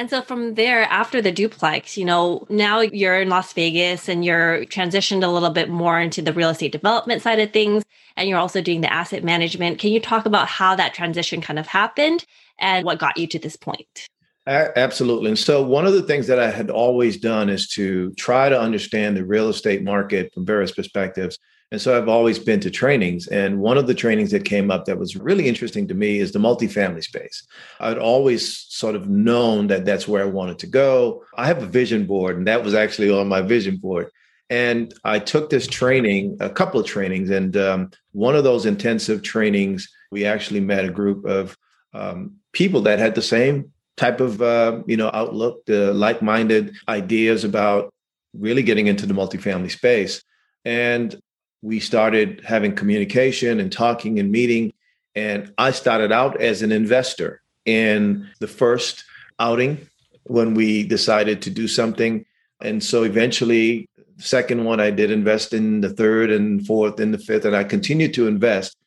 And 0.01 0.09
so 0.09 0.23
from 0.23 0.55
there, 0.55 0.81
after 0.85 1.21
the 1.21 1.31
duplex, 1.31 1.95
you 1.95 2.05
know, 2.05 2.47
now 2.49 2.79
you're 2.79 3.21
in 3.21 3.29
Las 3.29 3.53
Vegas 3.53 4.09
and 4.09 4.25
you're 4.25 4.65
transitioned 4.65 5.23
a 5.23 5.27
little 5.27 5.51
bit 5.51 5.69
more 5.69 6.01
into 6.01 6.23
the 6.23 6.33
real 6.33 6.49
estate 6.49 6.71
development 6.71 7.21
side 7.21 7.37
of 7.37 7.53
things. 7.53 7.83
And 8.17 8.27
you're 8.27 8.39
also 8.39 8.63
doing 8.63 8.81
the 8.81 8.91
asset 8.91 9.23
management. 9.23 9.77
Can 9.77 9.91
you 9.91 9.99
talk 9.99 10.25
about 10.25 10.47
how 10.47 10.75
that 10.75 10.95
transition 10.95 11.39
kind 11.39 11.59
of 11.59 11.67
happened 11.67 12.25
and 12.57 12.83
what 12.83 12.97
got 12.97 13.15
you 13.15 13.27
to 13.27 13.37
this 13.37 13.55
point? 13.55 14.07
Absolutely. 14.47 15.27
And 15.29 15.37
so, 15.37 15.61
one 15.61 15.85
of 15.85 15.93
the 15.93 16.01
things 16.01 16.25
that 16.25 16.39
I 16.39 16.49
had 16.49 16.71
always 16.71 17.19
done 17.19 17.47
is 17.47 17.67
to 17.73 18.11
try 18.13 18.49
to 18.49 18.59
understand 18.59 19.15
the 19.15 19.23
real 19.23 19.49
estate 19.49 19.83
market 19.83 20.33
from 20.33 20.47
various 20.47 20.71
perspectives. 20.71 21.37
And 21.71 21.81
so, 21.81 21.97
I've 21.97 22.09
always 22.09 22.37
been 22.37 22.59
to 22.61 22.69
trainings. 22.69 23.27
And 23.27 23.59
one 23.59 23.77
of 23.77 23.87
the 23.87 23.93
trainings 23.93 24.31
that 24.31 24.43
came 24.43 24.69
up 24.69 24.85
that 24.85 24.99
was 24.99 25.15
really 25.15 25.47
interesting 25.47 25.87
to 25.87 25.93
me 25.93 26.19
is 26.19 26.31
the 26.31 26.39
multifamily 26.39 27.03
space. 27.03 27.47
I'd 27.79 27.97
always 27.97 28.57
sort 28.57 28.95
of 28.95 29.09
known 29.09 29.67
that 29.67 29.85
that's 29.85 30.07
where 30.07 30.21
I 30.21 30.27
wanted 30.27 30.59
to 30.59 30.67
go. 30.67 31.23
I 31.37 31.47
have 31.47 31.63
a 31.63 31.67
vision 31.67 32.05
board, 32.05 32.37
and 32.37 32.47
that 32.47 32.63
was 32.63 32.73
actually 32.73 33.09
on 33.09 33.27
my 33.27 33.41
vision 33.41 33.77
board. 33.77 34.09
And 34.49 34.93
I 35.05 35.19
took 35.19 35.49
this 35.49 35.65
training, 35.65 36.35
a 36.41 36.49
couple 36.49 36.77
of 36.77 36.85
trainings, 36.85 37.29
and 37.29 37.55
um, 37.55 37.91
one 38.11 38.35
of 38.35 38.43
those 38.43 38.65
intensive 38.65 39.23
trainings, 39.23 39.87
we 40.11 40.25
actually 40.25 40.59
met 40.59 40.83
a 40.83 40.91
group 40.91 41.23
of 41.23 41.57
um, 41.93 42.35
people 42.51 42.81
that 42.81 42.99
had 42.99 43.15
the 43.15 43.21
same 43.21 43.71
type 43.95 44.19
of 44.19 44.41
uh, 44.41 44.81
you 44.87 44.97
know 44.97 45.09
outlook, 45.13 45.65
the 45.67 45.93
like-minded 45.93 46.75
ideas 46.89 47.45
about 47.45 47.93
really 48.33 48.61
getting 48.61 48.87
into 48.87 49.05
the 49.05 49.13
multifamily 49.13 49.71
space, 49.71 50.21
and 50.65 51.15
we 51.61 51.79
started 51.79 52.41
having 52.45 52.75
communication 52.75 53.59
and 53.59 53.71
talking 53.71 54.19
and 54.19 54.31
meeting. 54.31 54.73
And 55.15 55.53
I 55.57 55.71
started 55.71 56.11
out 56.11 56.41
as 56.41 56.61
an 56.61 56.71
investor 56.71 57.41
in 57.65 58.27
the 58.39 58.47
first 58.47 59.03
outing 59.39 59.87
when 60.23 60.53
we 60.53 60.83
decided 60.83 61.41
to 61.43 61.49
do 61.49 61.67
something. 61.67 62.25
And 62.61 62.83
so 62.83 63.03
eventually, 63.03 63.89
second 64.17 64.63
one, 64.65 64.79
I 64.79 64.91
did 64.91 65.11
invest 65.11 65.53
in 65.53 65.81
the 65.81 65.89
third 65.89 66.31
and 66.31 66.65
fourth 66.65 66.99
and 66.99 67.13
the 67.13 67.17
fifth, 67.17 67.45
and 67.45 67.55
I 67.55 67.63
continued 67.63 68.13
to 68.15 68.27
invest. 68.27 68.77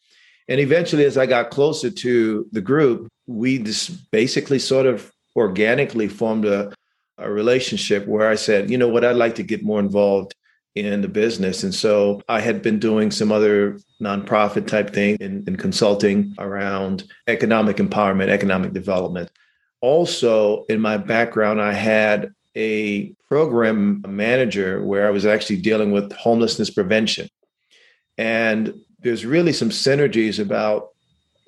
And 0.48 0.60
eventually, 0.60 1.04
as 1.04 1.16
I 1.16 1.26
got 1.26 1.50
closer 1.50 1.90
to 1.90 2.46
the 2.52 2.60
group, 2.60 3.08
we 3.26 3.58
just 3.58 4.10
basically 4.10 4.58
sort 4.58 4.86
of 4.86 5.10
organically 5.36 6.08
formed 6.08 6.44
a, 6.44 6.72
a 7.18 7.30
relationship 7.30 8.06
where 8.06 8.28
I 8.28 8.34
said, 8.34 8.70
you 8.70 8.78
know 8.78 8.88
what, 8.88 9.04
I'd 9.04 9.16
like 9.16 9.36
to 9.36 9.42
get 9.42 9.64
more 9.64 9.80
involved 9.80 10.34
in 10.74 11.02
the 11.02 11.08
business. 11.08 11.62
And 11.62 11.74
so 11.74 12.20
I 12.28 12.40
had 12.40 12.60
been 12.60 12.78
doing 12.78 13.10
some 13.10 13.30
other 13.30 13.78
nonprofit 14.00 14.66
type 14.66 14.90
thing 14.90 15.16
in, 15.20 15.44
in, 15.46 15.56
consulting 15.56 16.34
around 16.38 17.04
economic 17.28 17.76
empowerment, 17.76 18.28
economic 18.28 18.72
development. 18.72 19.30
Also, 19.80 20.64
in 20.68 20.80
my 20.80 20.96
background, 20.96 21.60
I 21.60 21.74
had 21.74 22.34
a 22.56 23.12
program 23.28 24.04
manager 24.08 24.84
where 24.84 25.06
I 25.06 25.10
was 25.10 25.26
actually 25.26 25.60
dealing 25.60 25.92
with 25.92 26.12
homelessness 26.12 26.70
prevention. 26.70 27.28
And 28.18 28.74
there's 29.00 29.24
really 29.24 29.52
some 29.52 29.70
synergies 29.70 30.40
about 30.40 30.90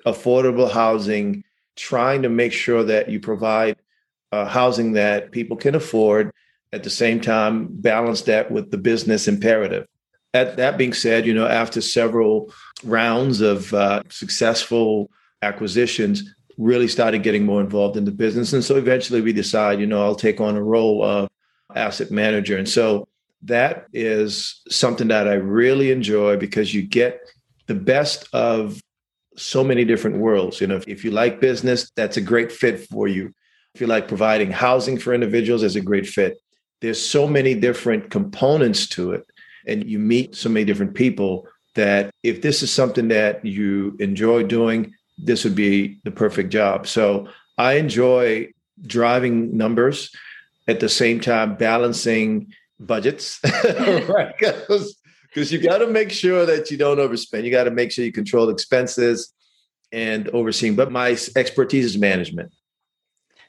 affordable 0.05 0.71
housing 0.71 1.43
trying 1.75 2.21
to 2.21 2.29
make 2.29 2.53
sure 2.53 2.83
that 2.83 3.09
you 3.09 3.19
provide 3.19 3.77
uh, 4.31 4.45
housing 4.45 4.93
that 4.93 5.31
people 5.31 5.57
can 5.57 5.75
afford 5.75 6.31
at 6.73 6.83
the 6.83 6.89
same 6.89 7.19
time 7.19 7.67
balance 7.69 8.23
that 8.23 8.51
with 8.51 8.71
the 8.71 8.77
business 8.77 9.27
imperative 9.27 9.87
that, 10.33 10.57
that 10.57 10.77
being 10.77 10.93
said 10.93 11.25
you 11.25 11.33
know 11.33 11.47
after 11.47 11.81
several 11.81 12.51
rounds 12.83 13.41
of 13.41 13.73
uh, 13.73 14.03
successful 14.09 15.09
acquisitions 15.41 16.33
really 16.57 16.87
started 16.87 17.21
getting 17.23 17.45
more 17.45 17.61
involved 17.61 17.97
in 17.97 18.05
the 18.05 18.11
business 18.11 18.53
and 18.53 18.63
so 18.63 18.75
eventually 18.75 19.21
we 19.21 19.33
decide 19.33 19.79
you 19.79 19.87
know 19.87 20.03
i'll 20.03 20.15
take 20.15 20.41
on 20.41 20.55
a 20.55 20.63
role 20.63 21.03
of 21.03 21.29
asset 21.75 22.11
manager 22.11 22.57
and 22.57 22.67
so 22.67 23.07
that 23.43 23.85
is 23.93 24.61
something 24.67 25.09
that 25.09 25.27
i 25.27 25.33
really 25.33 25.91
enjoy 25.91 26.35
because 26.35 26.73
you 26.73 26.81
get 26.81 27.19
the 27.67 27.75
best 27.75 28.27
of 28.33 28.81
so 29.37 29.63
many 29.63 29.85
different 29.85 30.17
worlds. 30.17 30.59
You 30.59 30.67
know, 30.67 30.75
if, 30.75 30.87
if 30.87 31.05
you 31.05 31.11
like 31.11 31.39
business, 31.39 31.91
that's 31.95 32.17
a 32.17 32.21
great 32.21 32.51
fit 32.51 32.87
for 32.87 33.07
you. 33.07 33.33
If 33.73 33.81
you 33.81 33.87
like 33.87 34.07
providing 34.07 34.51
housing 34.51 34.97
for 34.97 35.13
individuals, 35.13 35.63
it's 35.63 35.75
a 35.75 35.81
great 35.81 36.07
fit. 36.07 36.37
There's 36.81 37.03
so 37.03 37.27
many 37.27 37.55
different 37.55 38.09
components 38.09 38.87
to 38.89 39.13
it, 39.13 39.25
and 39.65 39.89
you 39.89 39.99
meet 39.99 40.35
so 40.35 40.49
many 40.49 40.65
different 40.65 40.93
people 40.93 41.47
that 41.75 42.11
if 42.23 42.41
this 42.41 42.63
is 42.63 42.71
something 42.71 43.07
that 43.09 43.45
you 43.45 43.95
enjoy 43.99 44.43
doing, 44.43 44.93
this 45.17 45.43
would 45.43 45.55
be 45.55 45.99
the 46.03 46.11
perfect 46.11 46.51
job. 46.51 46.87
So 46.87 47.27
I 47.57 47.73
enjoy 47.73 48.51
driving 48.85 49.57
numbers 49.57 50.11
at 50.67 50.79
the 50.79 50.89
same 50.89 51.19
time 51.19 51.55
balancing 51.55 52.53
budgets, 52.79 53.39
right? 53.63 54.33
because 54.39 55.51
you 55.51 55.59
got 55.59 55.79
to 55.79 55.87
make 55.87 56.11
sure 56.11 56.45
that 56.45 56.71
you 56.71 56.77
don't 56.77 56.97
overspend. 56.97 57.43
You 57.43 57.51
got 57.51 57.65
to 57.65 57.71
make 57.71 57.91
sure 57.91 58.05
you 58.05 58.11
control 58.11 58.49
expenses 58.49 59.33
and 59.91 60.27
overseeing. 60.29 60.75
But 60.75 60.91
my 60.91 61.17
expertise 61.35 61.85
is 61.85 61.97
management. 61.97 62.51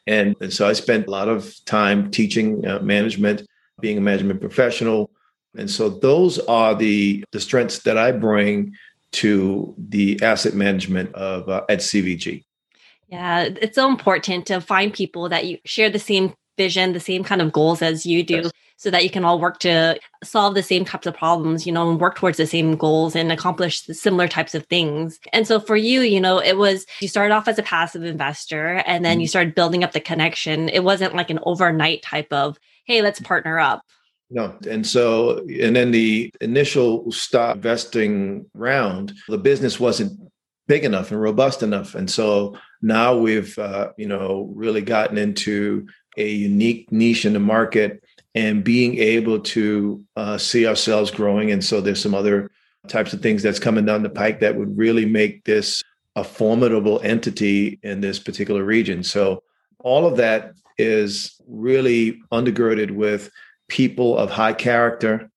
And, 0.08 0.34
and 0.40 0.52
so 0.52 0.66
I 0.66 0.72
spent 0.72 1.06
a 1.06 1.10
lot 1.10 1.28
of 1.28 1.54
time 1.66 2.10
teaching 2.10 2.66
uh, 2.66 2.80
management, 2.80 3.46
being 3.80 3.98
a 3.98 4.00
management 4.00 4.40
professional. 4.40 5.10
And 5.56 5.70
so 5.70 5.88
those 5.88 6.38
are 6.40 6.74
the, 6.74 7.24
the 7.32 7.40
strengths 7.40 7.80
that 7.80 7.96
I 7.98 8.12
bring 8.12 8.74
to 9.12 9.74
the 9.78 10.18
asset 10.22 10.54
management 10.54 11.14
of 11.14 11.48
uh, 11.48 11.64
at 11.68 11.78
CVG. 11.78 12.44
Yeah, 13.08 13.48
it's 13.60 13.76
so 13.76 13.88
important 13.88 14.46
to 14.46 14.60
find 14.60 14.92
people 14.92 15.28
that 15.28 15.46
you 15.46 15.58
share 15.64 15.90
the 15.90 15.98
same 15.98 16.34
vision, 16.56 16.92
the 16.92 17.00
same 17.00 17.22
kind 17.22 17.40
of 17.40 17.52
goals 17.52 17.82
as 17.82 18.04
you 18.04 18.22
do. 18.22 18.42
Yes 18.42 18.50
so 18.78 18.90
that 18.92 19.02
you 19.02 19.10
can 19.10 19.24
all 19.24 19.40
work 19.40 19.58
to 19.58 19.98
solve 20.22 20.54
the 20.54 20.62
same 20.62 20.84
types 20.84 21.06
of 21.06 21.14
problems, 21.14 21.66
you 21.66 21.72
know, 21.72 21.90
and 21.90 22.00
work 22.00 22.14
towards 22.14 22.38
the 22.38 22.46
same 22.46 22.76
goals 22.76 23.16
and 23.16 23.32
accomplish 23.32 23.82
similar 23.82 24.28
types 24.28 24.54
of 24.54 24.64
things. 24.66 25.18
And 25.32 25.48
so 25.48 25.58
for 25.58 25.76
you, 25.76 26.00
you 26.00 26.20
know, 26.20 26.38
it 26.38 26.56
was 26.56 26.86
you 27.00 27.08
started 27.08 27.34
off 27.34 27.48
as 27.48 27.58
a 27.58 27.64
passive 27.64 28.04
investor 28.04 28.76
and 28.86 29.04
then 29.04 29.14
mm-hmm. 29.14 29.22
you 29.22 29.28
started 29.28 29.56
building 29.56 29.82
up 29.82 29.92
the 29.92 30.00
connection. 30.00 30.68
It 30.68 30.84
wasn't 30.84 31.16
like 31.16 31.28
an 31.28 31.40
overnight 31.42 32.02
type 32.02 32.32
of, 32.32 32.56
hey, 32.86 33.02
let's 33.02 33.20
partner 33.20 33.58
up. 33.58 33.82
No. 34.30 34.56
And 34.70 34.86
so, 34.86 35.38
and 35.38 35.74
then 35.74 35.90
the 35.90 36.30
initial 36.40 37.10
stock 37.10 37.56
investing 37.56 38.46
round, 38.54 39.12
the 39.26 39.38
business 39.38 39.80
wasn't 39.80 40.20
big 40.68 40.84
enough 40.84 41.10
and 41.10 41.20
robust 41.20 41.64
enough. 41.64 41.96
And 41.96 42.08
so 42.08 42.56
now 42.80 43.16
we've, 43.16 43.58
uh, 43.58 43.90
you 43.96 44.06
know, 44.06 44.52
really 44.54 44.82
gotten 44.82 45.18
into 45.18 45.88
a 46.16 46.28
unique 46.28 46.92
niche 46.92 47.24
in 47.24 47.32
the 47.32 47.40
market 47.40 48.04
and 48.34 48.62
being 48.62 48.98
able 48.98 49.40
to 49.40 50.04
uh, 50.16 50.38
see 50.38 50.66
ourselves 50.66 51.10
growing. 51.10 51.50
And 51.50 51.64
so 51.64 51.80
there's 51.80 52.02
some 52.02 52.14
other 52.14 52.50
types 52.86 53.12
of 53.12 53.20
things 53.20 53.42
that's 53.42 53.58
coming 53.58 53.84
down 53.84 54.02
the 54.02 54.10
pike 54.10 54.40
that 54.40 54.56
would 54.56 54.76
really 54.76 55.06
make 55.06 55.44
this 55.44 55.82
a 56.16 56.24
formidable 56.24 57.00
entity 57.02 57.78
in 57.82 58.00
this 58.00 58.18
particular 58.18 58.64
region. 58.64 59.02
So 59.02 59.42
all 59.80 60.06
of 60.06 60.16
that 60.16 60.52
is 60.78 61.40
really 61.46 62.20
undergirded 62.32 62.90
with 62.90 63.30
people 63.68 64.16
of 64.16 64.30
high 64.30 64.52
character, 64.52 65.30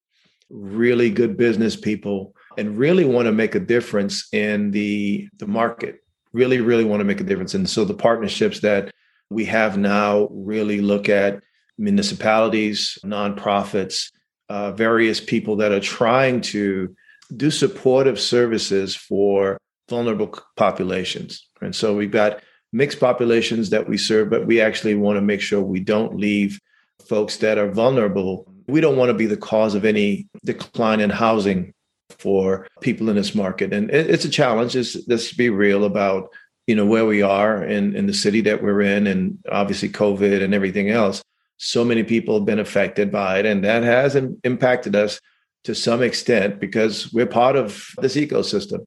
really 0.50 1.10
good 1.10 1.38
business 1.38 1.76
people, 1.76 2.36
and 2.58 2.78
really 2.78 3.06
want 3.06 3.28
to 3.28 3.32
make 3.32 3.56
a 3.56 3.60
difference 3.60 4.28
in 4.34 4.72
the, 4.72 5.30
the 5.38 5.48
market. 5.48 6.04
Really, 6.34 6.62
really 6.62 6.84
want 6.84 7.02
to 7.02 7.06
make 7.06 7.20
a 7.20 7.26
difference. 7.26 7.54
And 7.54 7.70
so 7.70 7.86
the 7.86 7.94
partnerships 7.94 8.62
that 8.62 8.92
we 9.30 9.46
have 9.46 9.78
now 9.78 10.28
really 10.32 10.82
look 10.82 11.10
at 11.10 11.42
municipalities, 11.78 12.98
nonprofits, 13.04 14.12
uh, 14.50 14.72
various 14.72 15.20
people 15.20 15.56
that 15.58 15.72
are 15.72 15.80
trying 15.80 16.42
to 16.42 16.96
do 17.36 17.50
supportive 17.50 18.20
services 18.20 18.96
for 18.96 19.58
vulnerable 19.90 20.38
populations. 20.58 21.48
And 21.62 21.76
so 21.76 21.96
we've 21.96 22.12
got 22.12 22.42
mixed 22.74 23.00
populations 23.00 23.70
that 23.70 23.88
we 23.88 23.98
serve, 23.98 24.30
but 24.30 24.46
we 24.46 24.62
actually 24.62 24.96
want 24.96 25.18
to 25.18 25.22
make 25.22 25.42
sure 25.42 25.62
we 25.62 25.80
don't 25.80 26.18
leave 26.18 26.60
folks 27.08 27.38
that 27.38 27.58
are 27.58 27.72
vulnerable. 27.72 28.52
We 28.68 28.82
don't 28.82 28.98
want 28.98 29.10
to 29.10 29.18
be 29.18 29.26
the 29.26 29.38
cause 29.38 29.76
of 29.76 29.86
any 29.86 30.28
decline 30.44 31.00
in 31.00 31.10
housing 31.10 31.74
for 32.20 32.68
people 32.82 33.10
in 33.10 33.16
this 33.16 33.34
market. 33.34 33.74
And 33.74 33.90
it's 33.90 34.26
a 34.26 34.30
challenge. 34.30 34.76
Let's, 34.76 34.98
let's 35.08 35.34
be 35.34 35.50
real 35.50 35.86
about 35.86 36.30
you 36.68 36.76
know 36.76 36.86
where 36.86 37.06
we 37.06 37.22
are 37.22 37.64
in, 37.64 37.96
in 37.96 38.06
the 38.06 38.14
city 38.14 38.42
that 38.42 38.62
we're 38.62 38.82
in 38.82 39.08
and 39.08 39.40
obviously 39.52 39.90
covid 39.90 40.44
and 40.44 40.54
everything 40.54 40.90
else 40.90 41.22
so 41.64 41.86
many 41.86 42.04
people 42.04 42.34
have 42.36 42.46
been 42.46 42.60
affected 42.60 43.12
by 43.12 43.38
it 43.38 43.46
and 43.46 43.64
that 43.64 43.84
has 43.84 44.16
impacted 44.16 44.96
us 44.96 45.22
to 45.64 45.76
some 45.76 46.02
extent 46.02 46.60
because 46.60 47.14
we're 47.14 47.28
part 47.28 47.56
of 47.56 47.88
this 48.00 48.16
ecosystem 48.16 48.84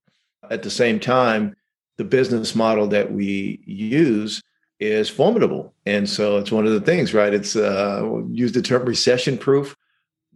at 0.51 0.65
the 0.65 0.71
same 0.71 0.99
time 0.99 1.55
the 1.99 2.05
business 2.05 2.57
model 2.57 2.89
that 2.89 3.13
we 3.13 3.63
use 3.65 4.43
is 4.81 5.09
formidable. 5.09 5.73
And 5.87 6.11
so 6.11 6.39
it's 6.39 6.51
one 6.51 6.67
of 6.67 6.73
the 6.73 6.81
things, 6.81 7.15
right? 7.15 7.33
It's 7.33 7.55
uh, 7.55 8.23
use 8.29 8.51
the 8.51 8.61
term 8.61 8.85
recession 8.85 9.39
proof, 9.39 9.77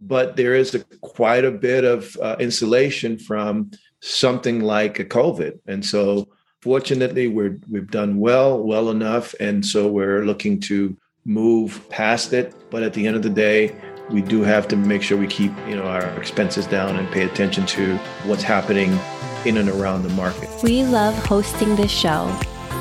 but 0.01 0.37
there 0.37 0.55
is 0.55 0.73
a, 0.73 0.79
quite 1.01 1.43
a 1.43 1.51
bit 1.51 1.83
of 1.83 2.15
uh, 2.21 2.37
insulation 2.39 3.17
from 3.17 3.71
something 4.01 4.61
like 4.61 4.97
a 4.97 5.03
COVID. 5.03 5.59
And 5.67 5.85
so 5.85 6.29
fortunately, 6.61 7.27
we're, 7.27 7.59
we've 7.69 7.91
done 7.91 8.17
well, 8.17 8.63
well 8.63 8.89
enough. 8.89 9.35
And 9.41 9.65
so 9.65 9.89
we're 9.89 10.23
looking 10.23 10.61
to 10.61 10.97
move 11.29 11.87
past 11.89 12.33
it. 12.33 12.53
But 12.71 12.81
at 12.81 12.93
the 12.93 13.05
end 13.05 13.15
of 13.15 13.21
the 13.21 13.29
day, 13.29 13.75
we 14.09 14.21
do 14.21 14.41
have 14.41 14.67
to 14.69 14.75
make 14.75 15.03
sure 15.03 15.17
we 15.17 15.27
keep 15.27 15.51
you 15.67 15.75
know 15.75 15.83
our 15.83 16.07
expenses 16.19 16.65
down 16.65 16.95
and 16.95 17.07
pay 17.11 17.23
attention 17.23 17.65
to 17.67 17.97
what's 18.25 18.43
happening 18.43 18.97
in 19.45 19.57
and 19.57 19.69
around 19.69 20.01
the 20.03 20.09
market. 20.09 20.49
We 20.63 20.83
love 20.83 21.15
hosting 21.25 21.75
this 21.75 21.91
show. 21.91 22.25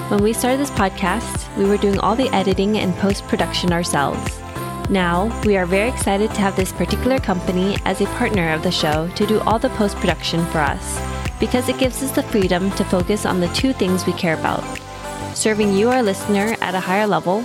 When 0.09 0.23
we 0.23 0.33
started 0.33 0.59
this 0.59 0.71
podcast, 0.71 1.55
we 1.59 1.67
were 1.67 1.77
doing 1.77 1.99
all 2.01 2.17
the 2.17 2.35
editing 2.35 2.79
and 2.79 2.95
post 2.95 3.25
production 3.25 3.73
ourselves. 3.73 4.41
Now, 4.89 5.29
we 5.45 5.59
are 5.59 5.67
very 5.67 5.91
excited 5.91 6.31
to 6.31 6.41
have 6.41 6.57
this 6.57 6.73
particular 6.73 7.19
company 7.19 7.77
as 7.85 8.01
a 8.01 8.07
partner 8.07 8.55
of 8.55 8.63
the 8.63 8.71
show 8.71 9.07
to 9.17 9.27
do 9.27 9.39
all 9.41 9.59
the 9.59 9.69
post 9.71 9.97
production 9.97 10.47
for 10.47 10.61
us 10.61 10.99
because 11.39 11.69
it 11.69 11.79
gives 11.79 12.03
us 12.03 12.11
the 12.13 12.23
freedom 12.23 12.71
to 12.73 12.85
focus 12.85 13.27
on 13.27 13.39
the 13.39 13.49
two 13.49 13.75
things 13.75 14.07
we 14.07 14.15
care 14.15 14.39
about 14.39 14.65
serving 15.35 15.73
you, 15.73 15.89
our 15.89 16.03
listener, 16.03 16.57
at 16.61 16.75
a 16.75 16.81
higher 16.81 17.07
level, 17.07 17.45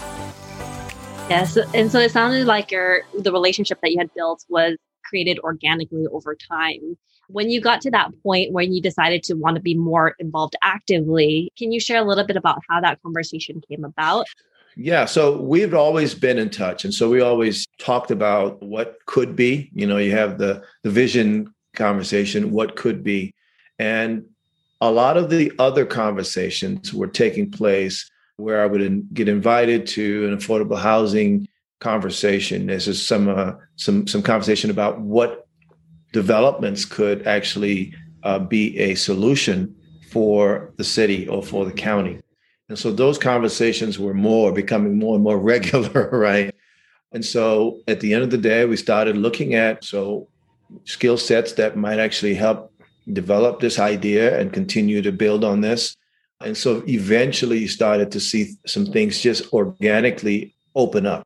Yes, 1.31 1.57
and 1.73 1.89
so 1.89 1.97
it 1.97 2.11
sounded 2.11 2.45
like 2.45 2.71
your 2.71 3.03
the 3.17 3.31
relationship 3.31 3.79
that 3.81 3.91
you 3.91 3.97
had 3.97 4.13
built 4.13 4.43
was 4.49 4.75
created 5.05 5.39
organically 5.39 6.05
over 6.11 6.35
time. 6.35 6.97
When 7.29 7.49
you 7.49 7.61
got 7.61 7.79
to 7.83 7.91
that 7.91 8.11
point 8.21 8.51
when 8.51 8.73
you 8.73 8.81
decided 8.81 9.23
to 9.23 9.35
want 9.35 9.55
to 9.55 9.61
be 9.61 9.73
more 9.73 10.13
involved 10.19 10.57
actively, 10.61 11.49
can 11.57 11.71
you 11.71 11.79
share 11.79 12.01
a 12.01 12.03
little 12.03 12.25
bit 12.25 12.35
about 12.35 12.59
how 12.69 12.81
that 12.81 13.01
conversation 13.01 13.61
came 13.69 13.85
about? 13.85 14.25
Yeah, 14.75 15.05
so 15.05 15.41
we've 15.41 15.73
always 15.73 16.13
been 16.13 16.37
in 16.37 16.49
touch, 16.49 16.83
and 16.83 16.93
so 16.93 17.09
we 17.09 17.21
always 17.21 17.65
talked 17.79 18.11
about 18.11 18.61
what 18.61 18.97
could 19.05 19.33
be. 19.33 19.71
You 19.73 19.87
know, 19.87 19.95
you 19.95 20.11
have 20.11 20.37
the 20.37 20.61
the 20.83 20.89
vision 20.89 21.53
conversation, 21.75 22.51
what 22.51 22.75
could 22.75 23.05
be. 23.05 23.33
And 23.79 24.25
a 24.81 24.91
lot 24.91 25.15
of 25.15 25.29
the 25.29 25.53
other 25.59 25.85
conversations 25.85 26.93
were 26.93 27.07
taking 27.07 27.49
place 27.49 28.10
where 28.41 28.61
I 28.61 28.65
would 28.65 29.13
get 29.13 29.29
invited 29.29 29.87
to 29.87 30.27
an 30.27 30.37
affordable 30.37 30.79
housing 30.79 31.47
conversation. 31.79 32.67
This 32.67 32.87
is 32.87 33.05
some 33.05 33.29
uh, 33.29 33.53
some 33.75 34.07
some 34.07 34.21
conversation 34.21 34.69
about 34.69 34.99
what 34.99 35.47
developments 36.11 36.85
could 36.85 37.25
actually 37.27 37.93
uh, 38.23 38.39
be 38.39 38.77
a 38.77 38.95
solution 38.95 39.75
for 40.09 40.73
the 40.77 40.83
city 40.83 41.27
or 41.27 41.41
for 41.41 41.65
the 41.65 41.71
county. 41.71 42.19
And 42.69 42.77
so 42.77 42.91
those 42.91 43.17
conversations 43.17 43.99
were 43.99 44.13
more 44.13 44.51
becoming 44.51 44.97
more 44.97 45.15
and 45.15 45.23
more 45.23 45.39
regular, 45.53 46.09
right? 46.11 46.53
And 47.11 47.25
so 47.25 47.81
at 47.87 47.99
the 47.99 48.13
end 48.13 48.23
of 48.23 48.29
the 48.29 48.37
day, 48.37 48.65
we 48.65 48.77
started 48.77 49.17
looking 49.17 49.55
at 49.55 49.83
so 49.83 50.27
skill 50.85 51.17
sets 51.17 51.53
that 51.53 51.75
might 51.75 51.99
actually 51.99 52.33
help 52.33 52.73
develop 53.11 53.59
this 53.59 53.79
idea 53.79 54.39
and 54.39 54.53
continue 54.53 55.01
to 55.01 55.11
build 55.11 55.43
on 55.43 55.61
this. 55.61 55.97
And 56.43 56.57
so 56.57 56.83
eventually 56.87 57.59
you 57.59 57.67
started 57.67 58.11
to 58.11 58.19
see 58.19 58.53
some 58.65 58.85
things 58.85 59.19
just 59.19 59.51
organically 59.53 60.55
open 60.75 61.05
up. 61.05 61.25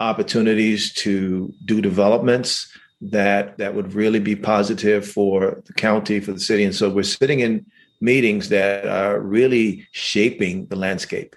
Opportunities 0.00 0.92
to 0.94 1.52
do 1.64 1.80
developments 1.80 2.70
that 3.02 3.58
that 3.58 3.74
would 3.74 3.94
really 3.94 4.18
be 4.18 4.36
positive 4.36 5.06
for 5.06 5.62
the 5.66 5.72
county 5.72 6.20
for 6.20 6.32
the 6.32 6.40
city. 6.40 6.64
And 6.64 6.74
so 6.74 6.90
we're 6.90 7.02
sitting 7.02 7.40
in 7.40 7.66
meetings 8.00 8.48
that 8.48 8.86
are 8.86 9.20
really 9.20 9.86
shaping 9.92 10.66
the 10.66 10.76
landscape. 10.76 11.36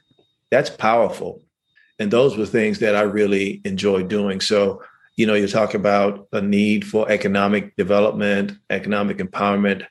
That's 0.49 0.69
powerful. 0.69 1.41
And 1.99 2.11
those 2.11 2.37
were 2.37 2.45
things 2.45 2.79
that 2.79 2.95
i 2.95 3.01
really 3.01 3.61
enjoyed 3.65 4.07
doing. 4.07 4.41
So 4.41 4.81
you 5.15 5.27
know, 5.27 5.35
you 5.35 5.47
talk 5.47 5.73
about 5.73 6.27
a 6.31 6.41
need 6.41 6.85
for 6.87 7.09
economic 7.09 7.75
development, 7.75 8.53
economic 8.69 9.17
empowerment, 9.17 9.85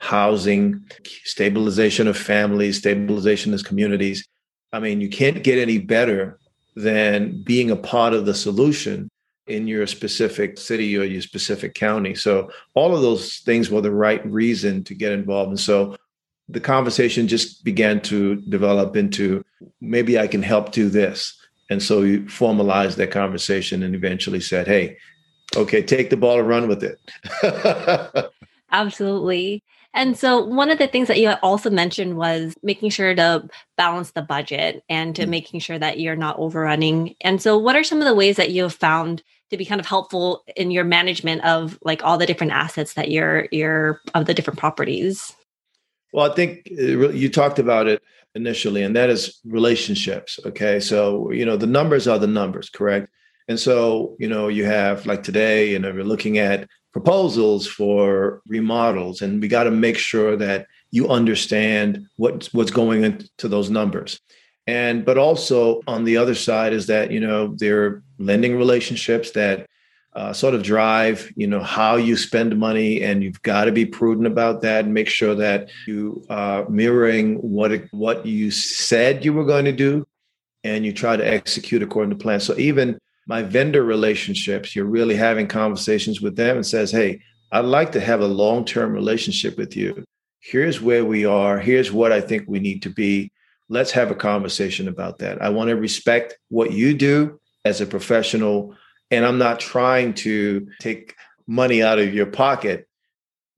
housing, 0.00 0.82
stabilization 1.24 2.08
of 2.08 2.16
families, 2.16 2.78
stabilization 2.78 3.54
of 3.54 3.62
communities. 3.64 4.26
I 4.72 4.80
mean, 4.80 5.00
you 5.00 5.08
can't 5.08 5.44
get 5.44 5.58
any 5.58 5.78
better 5.78 6.38
than 6.74 7.42
being 7.42 7.70
a 7.70 7.76
part 7.76 8.14
of 8.14 8.26
the 8.26 8.34
solution 8.34 9.10
in 9.46 9.66
your 9.66 9.86
specific 9.86 10.58
city 10.58 10.96
or 10.96 11.04
your 11.04 11.20
specific 11.20 11.74
county. 11.74 12.14
So 12.14 12.50
all 12.74 12.94
of 12.94 13.02
those 13.02 13.38
things 13.38 13.70
were 13.70 13.80
the 13.80 13.90
right 13.90 14.24
reason 14.24 14.84
to 14.84 14.94
get 14.94 15.12
involved. 15.12 15.50
And 15.50 15.60
so 15.60 15.96
the 16.48 16.60
conversation 16.60 17.28
just 17.28 17.62
began 17.64 18.00
to 18.02 18.36
develop 18.36 18.96
into 18.96 19.44
maybe 19.80 20.18
I 20.18 20.26
can 20.26 20.42
help 20.42 20.72
do 20.72 20.88
this. 20.88 21.36
And 21.68 21.82
so 21.82 22.00
we 22.00 22.26
formalized 22.26 22.96
that 22.98 23.10
conversation 23.10 23.82
and 23.82 23.94
eventually 23.94 24.40
said, 24.40 24.66
hey, 24.66 24.96
okay, 25.56 25.82
take 25.82 26.10
the 26.10 26.16
ball 26.16 26.38
and 26.38 26.48
run 26.48 26.68
with 26.68 26.82
it. 26.82 26.98
Absolutely. 28.72 29.62
And 29.92 30.16
so, 30.16 30.44
one 30.44 30.70
of 30.70 30.78
the 30.78 30.86
things 30.86 31.08
that 31.08 31.18
you 31.18 31.30
also 31.42 31.68
mentioned 31.68 32.16
was 32.16 32.54
making 32.62 32.90
sure 32.90 33.14
to 33.14 33.48
balance 33.76 34.12
the 34.12 34.22
budget 34.22 34.84
and 34.88 35.16
to 35.16 35.22
mm-hmm. 35.22 35.30
making 35.30 35.60
sure 35.60 35.78
that 35.78 35.98
you're 35.98 36.16
not 36.16 36.38
overrunning. 36.38 37.16
And 37.20 37.42
so, 37.42 37.58
what 37.58 37.76
are 37.76 37.82
some 37.82 37.98
of 37.98 38.04
the 38.04 38.14
ways 38.14 38.36
that 38.36 38.50
you 38.50 38.62
have 38.64 38.74
found 38.74 39.22
to 39.50 39.56
be 39.56 39.64
kind 39.64 39.80
of 39.80 39.86
helpful 39.86 40.44
in 40.56 40.70
your 40.70 40.84
management 40.84 41.44
of 41.44 41.76
like 41.82 42.04
all 42.04 42.18
the 42.18 42.26
different 42.26 42.52
assets 42.52 42.94
that 42.94 43.10
you're 43.10 43.48
you're 43.50 44.00
of 44.14 44.26
the 44.26 44.34
different 44.34 44.60
properties? 44.60 45.34
Well, 46.12 46.30
I 46.30 46.34
think 46.34 46.68
uh, 46.70 47.10
you 47.10 47.28
talked 47.28 47.58
about 47.58 47.88
it 47.88 48.02
initially, 48.34 48.82
and 48.82 48.94
that 48.94 49.10
is 49.10 49.40
relationships. 49.44 50.38
Okay. 50.46 50.78
So, 50.80 51.30
you 51.32 51.44
know, 51.44 51.56
the 51.56 51.66
numbers 51.66 52.06
are 52.06 52.18
the 52.18 52.26
numbers, 52.26 52.70
correct? 52.70 53.08
And 53.48 53.58
so, 53.58 54.16
you 54.20 54.28
know, 54.28 54.46
you 54.46 54.64
have 54.64 55.06
like 55.06 55.24
today, 55.24 55.70
you 55.70 55.78
know, 55.78 55.92
we're 55.92 56.04
looking 56.04 56.38
at 56.38 56.68
proposals 56.92 57.66
for 57.66 58.42
remodels, 58.46 59.22
and 59.22 59.40
we 59.40 59.48
got 59.48 59.64
to 59.64 59.70
make 59.70 59.98
sure 59.98 60.36
that 60.36 60.66
you 60.90 61.08
understand 61.08 62.06
what's 62.16 62.52
what's 62.52 62.70
going 62.70 63.04
into 63.04 63.48
those 63.48 63.70
numbers. 63.70 64.20
And 64.66 65.04
but 65.04 65.18
also 65.18 65.80
on 65.86 66.04
the 66.04 66.16
other 66.16 66.34
side 66.34 66.72
is 66.72 66.86
that, 66.86 67.10
you 67.10 67.20
know, 67.20 67.54
there 67.56 67.84
are 67.84 68.02
lending 68.18 68.56
relationships 68.56 69.32
that 69.32 69.66
uh, 70.12 70.32
sort 70.32 70.54
of 70.54 70.62
drive 70.62 71.32
you 71.36 71.46
know 71.46 71.62
how 71.62 71.94
you 71.94 72.16
spend 72.16 72.58
money 72.58 73.00
and 73.00 73.22
you've 73.22 73.40
got 73.42 73.66
to 73.66 73.72
be 73.72 73.86
prudent 73.86 74.26
about 74.26 74.60
that 74.60 74.84
and 74.84 74.92
make 74.92 75.08
sure 75.08 75.36
that 75.36 75.68
you 75.86 76.24
are 76.28 76.68
mirroring 76.68 77.36
what 77.36 77.70
it, 77.70 77.88
what 77.92 78.26
you 78.26 78.50
said 78.50 79.24
you 79.24 79.32
were 79.32 79.44
going 79.44 79.64
to 79.64 79.72
do 79.72 80.04
and 80.64 80.84
you 80.84 80.92
try 80.92 81.16
to 81.16 81.24
execute 81.26 81.80
according 81.80 82.10
to 82.10 82.16
plan 82.16 82.40
so 82.40 82.56
even 82.58 82.98
my 83.26 83.42
vendor 83.42 83.82
relationships 83.82 84.74
you're 84.74 84.84
really 84.84 85.16
having 85.16 85.46
conversations 85.46 86.20
with 86.20 86.36
them 86.36 86.56
and 86.56 86.66
says 86.66 86.90
hey 86.90 87.20
i'd 87.52 87.64
like 87.64 87.92
to 87.92 88.00
have 88.00 88.20
a 88.20 88.26
long-term 88.26 88.92
relationship 88.92 89.56
with 89.56 89.76
you 89.76 90.04
here's 90.40 90.80
where 90.80 91.04
we 91.04 91.24
are 91.24 91.58
here's 91.58 91.92
what 91.92 92.12
i 92.12 92.20
think 92.20 92.44
we 92.46 92.60
need 92.60 92.82
to 92.82 92.90
be 92.90 93.30
let's 93.68 93.90
have 93.90 94.10
a 94.10 94.14
conversation 94.14 94.88
about 94.88 95.18
that 95.18 95.40
i 95.42 95.48
want 95.48 95.68
to 95.68 95.76
respect 95.76 96.38
what 96.48 96.72
you 96.72 96.94
do 96.94 97.38
as 97.64 97.80
a 97.80 97.86
professional 97.86 98.74
and 99.10 99.24
I'm 99.24 99.38
not 99.38 99.60
trying 99.60 100.14
to 100.14 100.68
take 100.80 101.16
money 101.46 101.82
out 101.82 101.98
of 101.98 102.14
your 102.14 102.26
pocket. 102.26 102.86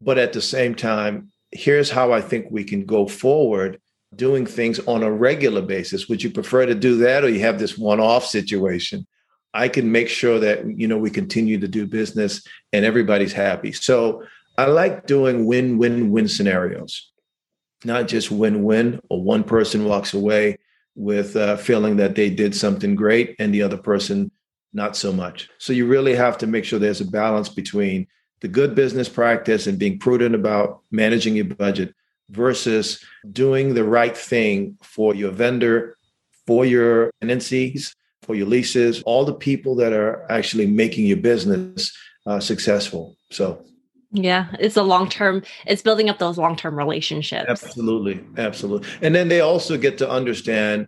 But 0.01 0.19
at 0.19 0.33
the 0.33 0.41
same 0.41 0.75
time, 0.75 1.31
here's 1.53 1.91
how 1.91 2.13
I 2.13 2.21
think 2.21 2.47
we 2.51 2.65
can 2.65 2.87
go 2.87 3.07
forward 3.07 3.81
doing 4.17 4.47
things 4.47 4.79
on 4.81 5.03
a 5.03 5.13
regular 5.13 5.63
basis. 5.63 6.09
Would 6.09 6.23
you 6.23 6.31
prefer 6.31 6.67
to 6.67 6.75
do 6.75 6.97
that 6.99 7.25
or 7.25 7.29
you 7.29 7.41
have 7.41 7.59
this 7.59 7.79
one 7.79 8.01
off 8.01 8.27
situation? 8.27 9.07
I 9.55 9.69
can 9.69 9.93
make 9.93 10.09
sure 10.09 10.39
that 10.41 10.67
you 10.79 10.89
know 10.89 10.99
we 10.99 11.11
continue 11.11 11.59
to 11.61 11.69
do 11.69 11.87
business 11.87 12.47
and 12.73 12.85
everybody's 12.85 13.33
happy. 13.33 13.73
So 13.73 14.25
I 14.59 14.67
like 14.67 15.07
doing 15.07 15.47
win-win-win 15.47 16.29
scenarios, 16.29 17.11
not 17.85 18.09
just 18.09 18.31
win-win 18.31 19.01
or 19.09 19.23
one 19.23 19.45
person 19.45 19.85
walks 19.85 20.15
away 20.15 20.59
with 20.95 21.33
feeling 21.61 21.97
that 21.97 22.15
they 22.15 22.31
did 22.31 22.55
something 22.55 22.95
great 22.95 23.37
and 23.39 23.53
the 23.53 23.63
other 23.63 23.79
person 23.79 24.31
not 24.75 24.97
so 24.97 25.13
much. 25.13 25.51
So 25.59 25.73
you 25.73 25.87
really 25.87 26.15
have 26.15 26.39
to 26.39 26.47
make 26.47 26.65
sure 26.65 26.79
there's 26.79 27.01
a 27.01 27.07
balance 27.07 27.49
between 27.49 28.07
the 28.41 28.49
good 28.49 28.75
business 28.75 29.09
practice 29.09 29.67
and 29.67 29.79
being 29.79 29.99
prudent 29.99 30.35
about 30.35 30.81
managing 30.91 31.37
your 31.37 31.45
budget 31.45 31.95
versus 32.31 33.05
doing 33.31 33.75
the 33.75 33.85
right 33.85 34.17
thing 34.17 34.79
for 34.83 35.15
your 35.15 35.31
vendor, 35.31 35.97
for 36.47 36.65
your 36.65 37.11
tenancies, 37.21 37.95
for 38.23 38.35
your 38.35 38.47
leases, 38.47 39.03
all 39.03 39.25
the 39.25 39.35
people 39.35 39.75
that 39.77 39.93
are 39.93 40.25
actually 40.31 40.67
making 40.67 41.07
your 41.07 41.17
business 41.17 41.97
uh, 42.27 42.41
successful. 42.41 43.17
So, 43.31 43.65
yeah, 44.13 44.55
it's 44.59 44.77
a 44.77 44.83
long 44.83 45.09
term, 45.09 45.43
it's 45.67 45.83
building 45.83 46.09
up 46.09 46.19
those 46.19 46.39
long 46.39 46.57
term 46.57 46.77
relationships. 46.77 47.47
Absolutely. 47.49 48.25
Absolutely. 48.37 48.89
And 49.01 49.15
then 49.15 49.29
they 49.29 49.41
also 49.41 49.77
get 49.77 49.99
to 49.99 50.09
understand 50.09 50.87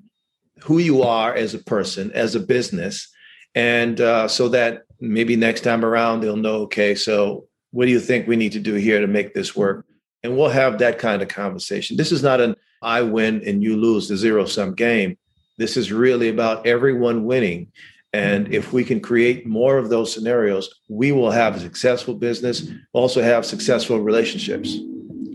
who 0.61 0.79
you 0.79 1.03
are 1.03 1.35
as 1.35 1.55
a 1.55 1.59
person, 1.59 2.13
as 2.13 2.35
a 2.35 2.41
business. 2.41 3.09
And 3.55 4.01
uh, 4.01 4.29
so 4.29 4.49
that 4.49 4.83
maybe 5.01 5.37
next 5.37 5.63
time 5.63 5.85
around, 5.85 6.21
they'll 6.21 6.37
know, 6.37 6.63
okay, 6.63 6.95
so 6.95 7.47
what 7.71 7.87
do 7.87 7.91
you 7.91 8.01
think 8.01 8.27
we 8.27 8.37
need 8.37 8.53
to 8.53 8.61
do 8.61 8.75
here 8.75 9.01
to 9.01 9.07
make 9.07 9.35
this 9.35 9.57
work? 9.57 9.85
And 10.23 10.37
we'll 10.37 10.49
have 10.49 10.79
that 10.79 10.99
kind 10.99 11.23
of 11.23 11.29
conversation. 11.29 11.97
This 11.97 12.13
is 12.13 12.23
not 12.23 12.41
an 12.41 12.57
I 12.83 13.03
win 13.03 13.43
and 13.47 13.63
you 13.63 13.77
lose 13.77 14.09
the 14.09 14.17
zero 14.17 14.45
sum 14.45 14.75
game. 14.75 15.17
This 15.59 15.77
is 15.77 15.93
really 15.93 16.29
about 16.29 16.67
everyone 16.67 17.25
winning. 17.25 17.71
And 18.13 18.53
if 18.55 18.73
we 18.73 18.85
can 18.85 19.01
create 19.01 19.45
more 19.47 19.77
of 19.77 19.89
those 19.89 20.13
scenarios, 20.13 20.73
we 20.89 21.11
will 21.11 21.33
have 21.33 21.57
a 21.57 21.61
successful 21.61 22.15
business, 22.15 22.69
also 22.93 23.21
have 23.23 23.45
successful 23.45 23.99
relationships. 24.01 24.77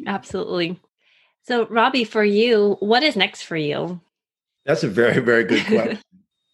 Absolutely. 0.08 0.80
So, 1.44 1.68
Robby, 1.68 2.04
for 2.04 2.24
you, 2.24 2.78
what 2.80 3.04
is 3.04 3.16
next 3.16 3.44
for 3.44 3.58
you? 3.58 4.00
That's 4.66 4.84
a 4.84 4.88
very, 4.88 5.20
very 5.20 5.44
good 5.44 5.66
question. 5.68 6.00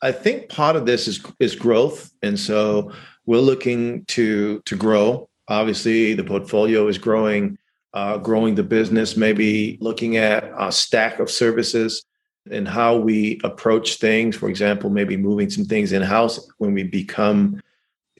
I 0.01 0.11
think 0.11 0.49
part 0.49 0.75
of 0.75 0.85
this 0.85 1.07
is 1.07 1.23
is 1.39 1.55
growth, 1.55 2.11
and 2.21 2.39
so 2.39 2.91
we're 3.25 3.39
looking 3.39 4.05
to 4.05 4.61
to 4.65 4.75
grow. 4.75 5.29
Obviously, 5.47 6.13
the 6.13 6.23
portfolio 6.23 6.87
is 6.87 6.97
growing, 6.97 7.57
uh, 7.93 8.17
growing 8.17 8.55
the 8.55 8.63
business. 8.63 9.17
Maybe 9.17 9.77
looking 9.81 10.17
at 10.17 10.51
a 10.57 10.71
stack 10.71 11.19
of 11.19 11.29
services 11.29 12.03
and 12.51 12.67
how 12.67 12.95
we 12.95 13.39
approach 13.43 13.95
things. 13.95 14.35
For 14.35 14.49
example, 14.49 14.89
maybe 14.89 15.17
moving 15.17 15.49
some 15.49 15.65
things 15.65 15.91
in 15.91 16.01
house 16.01 16.47
when 16.57 16.73
we 16.73 16.83
become 16.83 17.61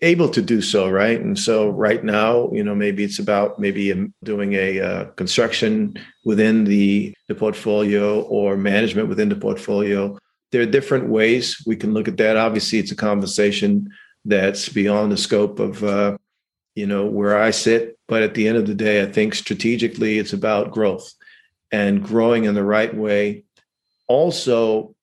able 0.02 0.30
to 0.30 0.42
do 0.42 0.62
so, 0.62 0.90
right? 0.90 1.20
And 1.20 1.38
so 1.38 1.70
right 1.70 2.04
now, 2.04 2.50
you 2.52 2.64
know, 2.64 2.76
maybe 2.76 3.04
it's 3.04 3.20
about 3.20 3.60
maybe 3.60 4.12
doing 4.24 4.54
a 4.54 4.82
uh, 4.82 5.06
construction 5.16 5.98
within 6.26 6.66
the 6.66 7.14
the 7.28 7.36
portfolio 7.36 8.22
or 8.22 8.58
management 8.58 9.10
within 9.10 9.30
the 9.30 9.36
portfolio. 9.36 10.18
There 10.52 10.62
are 10.62 10.66
different 10.66 11.10
ways 11.10 11.62
we 11.66 11.76
can 11.76 11.94
look 11.94 12.08
at 12.08 12.18
that. 12.18 12.38
Obviously, 12.38 12.80
it's 12.80 12.92
a 12.92 12.96
conversation 12.96 13.90
that's 14.26 14.70
beyond 14.70 15.12
the 15.12 15.18
scope 15.18 15.60
of 15.60 15.84
uh, 15.84 16.18
you 16.76 16.88
know 16.88 17.06
where 17.06 17.40
I 17.42 17.52
sit. 17.52 17.98
But 18.08 18.22
at 18.22 18.34
the 18.34 18.48
end 18.48 18.58
of 18.58 18.68
the 18.68 18.76
day, 18.76 19.02
I 19.02 19.06
think 19.06 19.34
strategically, 19.34 20.20
it's 20.20 20.34
about 20.34 20.72
growth 20.72 21.14
and 21.72 22.04
growing 22.04 22.44
in 22.46 22.54
the 22.54 22.64
right 22.64 22.94
way 22.94 23.45
also 24.08 24.96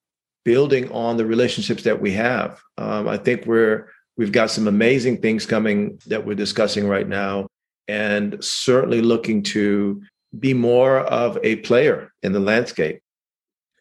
building 0.45 0.91
on 0.91 1.17
the 1.17 1.27
relationships 1.27 1.85
that 1.85 2.01
we 2.01 2.12
have. 2.12 2.61
Um, 2.79 3.09
I 3.09 3.17
think 3.17 3.47
we're 3.47 3.88
we've 4.17 4.33
got 4.33 4.51
some 4.51 4.69
amazing 4.69 5.21
things 5.21 5.47
coming 5.47 5.99
that 6.07 6.27
we're 6.27 6.35
discussing 6.35 6.88
right 6.88 7.09
now, 7.09 7.47
and 7.88 8.43
certainly 8.43 9.01
looking 9.01 9.43
to 9.43 10.03
be 10.38 10.55
more 10.55 11.01
of 11.01 11.38
a 11.43 11.57
player 11.57 12.12
in 12.23 12.33
the 12.33 12.41
landscape. 12.41 13.01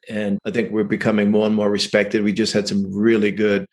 And 0.10 0.40
I 0.46 0.52
think 0.52 0.72
we're 0.72 0.84
becoming 0.84 1.32
more 1.32 1.46
and 1.46 1.56
more 1.56 1.70
respected. 1.70 2.24
We 2.24 2.34
just 2.34 2.54
had 2.54 2.68
some 2.68 2.94
really 2.94 3.32
good 3.32 3.66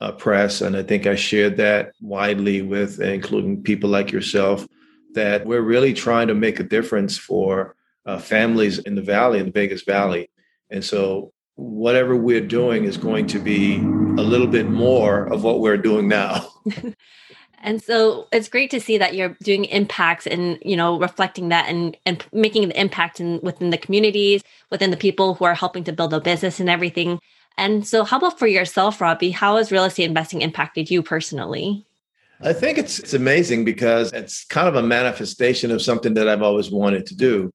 uh, 0.00 0.12
press, 0.12 0.60
and 0.60 0.76
I 0.76 0.82
think 0.82 1.06
I 1.06 1.14
shared 1.14 1.56
that 1.56 1.92
widely 2.00 2.62
with, 2.62 3.00
including 3.00 3.62
people 3.62 3.88
like 3.88 4.12
yourself, 4.12 4.66
that 5.14 5.46
we're 5.46 5.62
really 5.62 5.94
trying 5.94 6.28
to 6.28 6.34
make 6.34 6.60
a 6.60 6.64
difference 6.64 7.16
for 7.16 7.74
uh, 8.04 8.18
families 8.18 8.78
in 8.78 8.94
the 8.94 9.02
valley, 9.02 9.38
in 9.38 9.46
the 9.46 9.52
Vegas 9.52 9.82
Valley. 9.82 10.28
And 10.70 10.84
so 10.84 11.32
whatever 11.56 12.14
we're 12.14 12.46
doing 12.46 12.84
is 12.84 12.96
going 12.96 13.26
to 13.28 13.38
be 13.38 13.76
a 13.76 14.22
little 14.22 14.46
bit 14.46 14.68
more 14.68 15.24
of 15.32 15.42
what 15.42 15.60
we're 15.60 15.78
doing 15.78 16.08
now. 16.08 16.46
and 17.62 17.82
so 17.82 18.28
it's 18.30 18.48
great 18.48 18.70
to 18.70 18.80
see 18.80 18.98
that 18.98 19.14
you're 19.14 19.36
doing 19.42 19.64
impacts 19.66 20.26
and 20.26 20.58
you 20.62 20.76
know 20.76 20.98
reflecting 20.98 21.48
that 21.48 21.68
and 21.68 21.96
and 22.04 22.24
making 22.32 22.68
the 22.68 22.80
impact 22.80 23.20
in 23.20 23.40
within 23.42 23.70
the 23.70 23.78
communities 23.78 24.42
within 24.70 24.90
the 24.90 24.96
people 24.96 25.34
who 25.34 25.44
are 25.44 25.54
helping 25.54 25.84
to 25.84 25.92
build 25.92 26.12
a 26.12 26.20
business 26.20 26.60
and 26.60 26.68
everything. 26.68 27.18
And 27.58 27.86
so 27.86 28.04
how 28.04 28.18
about 28.18 28.38
for 28.38 28.46
yourself 28.46 29.00
robby? 29.00 29.30
How 29.30 29.56
has 29.56 29.72
real 29.72 29.84
estate 29.84 30.04
investing 30.04 30.42
impacted 30.42 30.90
you 30.90 31.02
personally? 31.02 31.86
I 32.40 32.52
think 32.52 32.76
it's 32.76 32.98
it's 32.98 33.14
amazing 33.14 33.64
because 33.64 34.12
it's 34.12 34.44
kind 34.44 34.68
of 34.68 34.74
a 34.74 34.82
manifestation 34.82 35.70
of 35.70 35.80
something 35.80 36.12
that 36.14 36.28
i've 36.28 36.42
always 36.42 36.70
wanted 36.70 37.06
to 37.06 37.16
do 37.16 37.50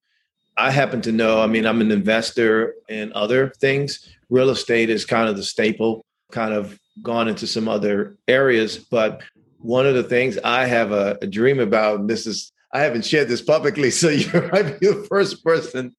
I 0.61 0.69
happen 0.69 1.01
to 1.01 1.11
know, 1.11 1.41
I 1.41 1.47
mean, 1.47 1.65
I'm 1.65 1.81
an 1.81 1.91
investor 1.91 2.75
in 2.87 3.11
other 3.13 3.49
things. 3.59 4.07
Real 4.29 4.51
estate 4.51 4.91
is 4.91 5.05
kind 5.05 5.27
of 5.27 5.35
the 5.35 5.43
staple, 5.43 6.05
kind 6.31 6.53
of 6.53 6.79
gone 7.01 7.27
into 7.27 7.47
some 7.47 7.67
other 7.67 8.15
areas. 8.27 8.77
But 8.77 9.23
one 9.57 9.87
of 9.87 9.95
the 9.95 10.03
things 10.03 10.37
I 10.43 10.65
have 10.65 10.91
a, 10.91 11.17
a 11.21 11.27
dream 11.27 11.59
about, 11.59 12.01
and 12.01 12.09
this 12.09 12.27
is, 12.27 12.51
I 12.71 12.81
haven't 12.81 13.05
shared 13.05 13.27
this 13.27 13.41
publicly, 13.41 13.89
so 13.89 14.09
you 14.09 14.29
might 14.53 14.79
be 14.79 14.87
the 14.87 15.05
first 15.09 15.43
person 15.43 15.95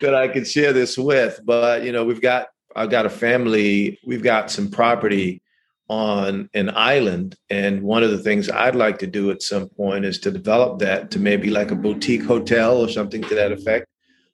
that 0.00 0.14
I 0.14 0.26
can 0.26 0.44
share 0.44 0.72
this 0.72 0.98
with. 0.98 1.38
But, 1.44 1.84
you 1.84 1.92
know, 1.92 2.04
we've 2.04 2.20
got, 2.20 2.48
I've 2.74 2.90
got 2.90 3.06
a 3.06 3.10
family, 3.10 4.00
we've 4.04 4.24
got 4.24 4.50
some 4.50 4.70
property 4.70 5.40
on 5.88 6.50
an 6.54 6.70
island. 6.74 7.36
And 7.48 7.82
one 7.82 8.02
of 8.02 8.10
the 8.10 8.18
things 8.18 8.50
I'd 8.50 8.74
like 8.74 8.98
to 8.98 9.06
do 9.06 9.30
at 9.30 9.42
some 9.42 9.68
point 9.68 10.04
is 10.04 10.18
to 10.20 10.32
develop 10.32 10.80
that 10.80 11.12
to 11.12 11.20
maybe 11.20 11.50
like 11.50 11.70
a 11.70 11.76
boutique 11.76 12.24
hotel 12.24 12.76
or 12.78 12.88
something 12.88 13.22
to 13.22 13.34
that 13.36 13.52
effect. 13.52 13.86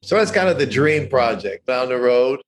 So 0.07 0.17
that's 0.17 0.31
kind 0.31 0.49
of 0.49 0.57
the 0.57 0.67
dream 0.67 1.09
project 1.09 1.67
down 1.67 1.89
the 1.89 1.99
road. 1.99 2.41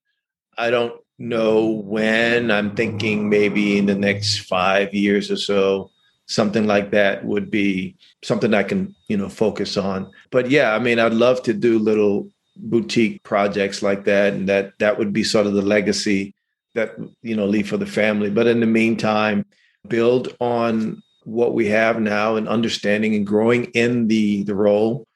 I 0.57 0.71
don't 0.71 0.95
know 1.19 1.67
when. 1.67 2.53
I'm 2.53 2.77
thinking 2.77 3.29
maybe 3.29 3.77
in 3.79 3.87
the 3.87 3.97
next 3.97 4.43
five 4.43 4.95
years 4.95 5.29
or 5.29 5.37
so, 5.37 5.91
something 6.27 6.69
like 6.69 6.93
that 6.93 7.25
would 7.25 7.51
be 7.51 7.97
something 8.23 8.55
I 8.55 8.63
can, 8.63 8.95
you 9.09 9.17
know, 9.17 9.29
focus 9.29 9.77
on. 9.77 10.09
But 10.31 10.51
yeah, 10.51 10.73
I 10.73 10.79
mean, 10.79 11.01
I'd 11.01 11.15
love 11.15 11.43
to 11.43 11.53
do 11.53 11.81
little 11.81 12.29
boutique 12.57 13.25
projects 13.25 13.83
like 13.83 14.05
that. 14.05 14.35
And 14.35 14.49
that 14.49 14.79
that 14.79 14.97
would 14.97 15.13
be 15.13 15.25
sort 15.25 15.49
of 15.49 15.55
the 15.55 15.63
legacy 15.63 16.37
that 16.75 16.95
you 17.23 17.35
know 17.35 17.47
leave 17.47 17.69
for 17.69 17.77
the 17.77 17.87
family 17.87 18.31
but 18.31 18.47
in 18.47 18.61
the 18.61 18.67
meantime 18.67 19.45
build 19.89 20.37
on 20.39 21.03
what 21.25 21.55
we 21.55 21.67
have 21.67 21.99
now 21.99 22.37
and 22.37 22.47
understanding 22.47 23.15
and 23.15 23.27
growing 23.27 23.65
in 23.75 24.07
the 24.07 24.45
the 24.45 24.55
role 24.55 25.07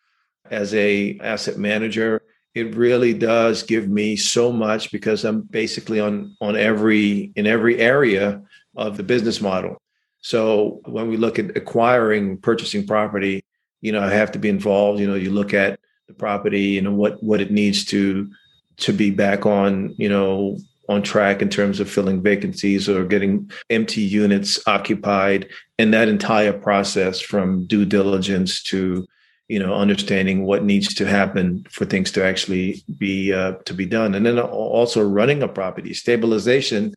as 0.50 0.74
a 0.74 1.18
asset 1.20 1.58
manager 1.58 2.22
it 2.54 2.74
really 2.74 3.14
does 3.14 3.62
give 3.62 3.88
me 3.88 4.16
so 4.16 4.52
much 4.52 4.92
because 4.92 5.24
i'm 5.24 5.42
basically 5.42 6.00
on 6.00 6.36
on 6.40 6.56
every 6.56 7.32
in 7.36 7.46
every 7.46 7.78
area 7.78 8.42
of 8.76 8.96
the 8.96 9.02
business 9.02 9.40
model. 9.40 9.80
So 10.20 10.80
when 10.86 11.08
we 11.08 11.16
look 11.16 11.38
at 11.38 11.56
acquiring 11.56 12.38
purchasing 12.38 12.86
property 12.86 13.44
you 13.80 13.92
know 13.92 14.00
i 14.00 14.10
have 14.10 14.32
to 14.32 14.38
be 14.38 14.48
involved. 14.48 15.00
You 15.00 15.06
know 15.06 15.14
you 15.14 15.30
look 15.30 15.54
at 15.54 15.78
the 16.08 16.14
property 16.14 16.62
you 16.62 16.82
know 16.82 16.92
what 16.92 17.22
what 17.22 17.40
it 17.40 17.50
needs 17.50 17.84
to 17.86 18.30
to 18.78 18.92
be 18.92 19.10
back 19.10 19.46
on 19.46 19.94
you 19.98 20.08
know 20.08 20.58
on 20.88 21.02
track 21.02 21.42
in 21.42 21.48
terms 21.48 21.80
of 21.80 21.90
filling 21.90 22.22
vacancies 22.22 22.88
or 22.88 23.04
getting 23.04 23.50
empty 23.70 24.00
units 24.02 24.60
occupied. 24.66 25.48
And 25.78 25.92
that 25.94 26.08
entire 26.08 26.52
process 26.52 27.20
from 27.20 27.66
due 27.66 27.84
diligence 27.84 28.62
to 28.64 29.06
you 29.48 29.58
know 29.58 29.74
understanding 29.74 30.44
what 30.44 30.64
needs 30.64 30.94
to 30.94 31.06
happen 31.06 31.66
for 31.70 31.84
things 31.84 32.10
to 32.12 32.24
actually 32.24 32.82
be 32.98 33.32
uh, 33.32 33.52
to 33.64 33.74
be 33.74 33.86
done. 33.86 34.14
And 34.14 34.24
then 34.24 34.38
also 34.38 35.02
running 35.02 35.42
a 35.42 35.48
property 35.48 35.94
stabilization 35.94 36.94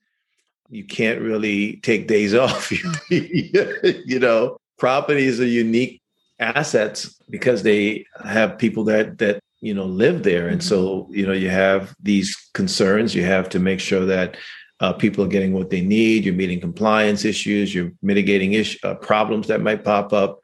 you 0.70 0.84
can't 0.84 1.22
really 1.22 1.78
take 1.78 2.08
days 2.08 2.34
off. 2.46 2.72
You 3.10 4.20
know 4.20 4.58
properties 4.78 5.40
are 5.40 5.46
unique 5.46 6.02
assets 6.40 7.16
because 7.30 7.64
they 7.64 8.06
have 8.24 8.58
people 8.58 8.84
that 8.86 9.18
that 9.20 9.40
you 9.62 9.74
know 9.74 9.86
live 9.86 10.24
there. 10.24 10.48
And 10.48 10.64
so 10.64 10.78
mm-hmm. 10.80 11.16
you 11.16 11.26
know 11.28 11.34
you 11.34 11.50
have 11.50 11.96
these 12.02 12.36
concerns. 12.54 13.16
You 13.16 13.24
have 13.24 13.50
to 13.50 13.60
make 13.60 13.80
sure 13.80 14.06
that 14.06 14.38
uh, 14.82 14.94
people 14.94 15.24
are 15.24 15.30
getting 15.30 15.54
what 15.54 15.70
they 15.70 15.82
need. 15.82 16.26
You're 16.26 16.34
meeting 16.34 16.60
compliance 16.60 17.26
issues. 17.26 17.74
You're 17.74 17.92
mitigating 18.02 18.54
ish, 18.54 18.78
uh, 18.84 18.96
problems 18.96 19.48
that 19.48 19.62
might 19.62 19.84
pop 19.84 20.12
up 20.14 20.40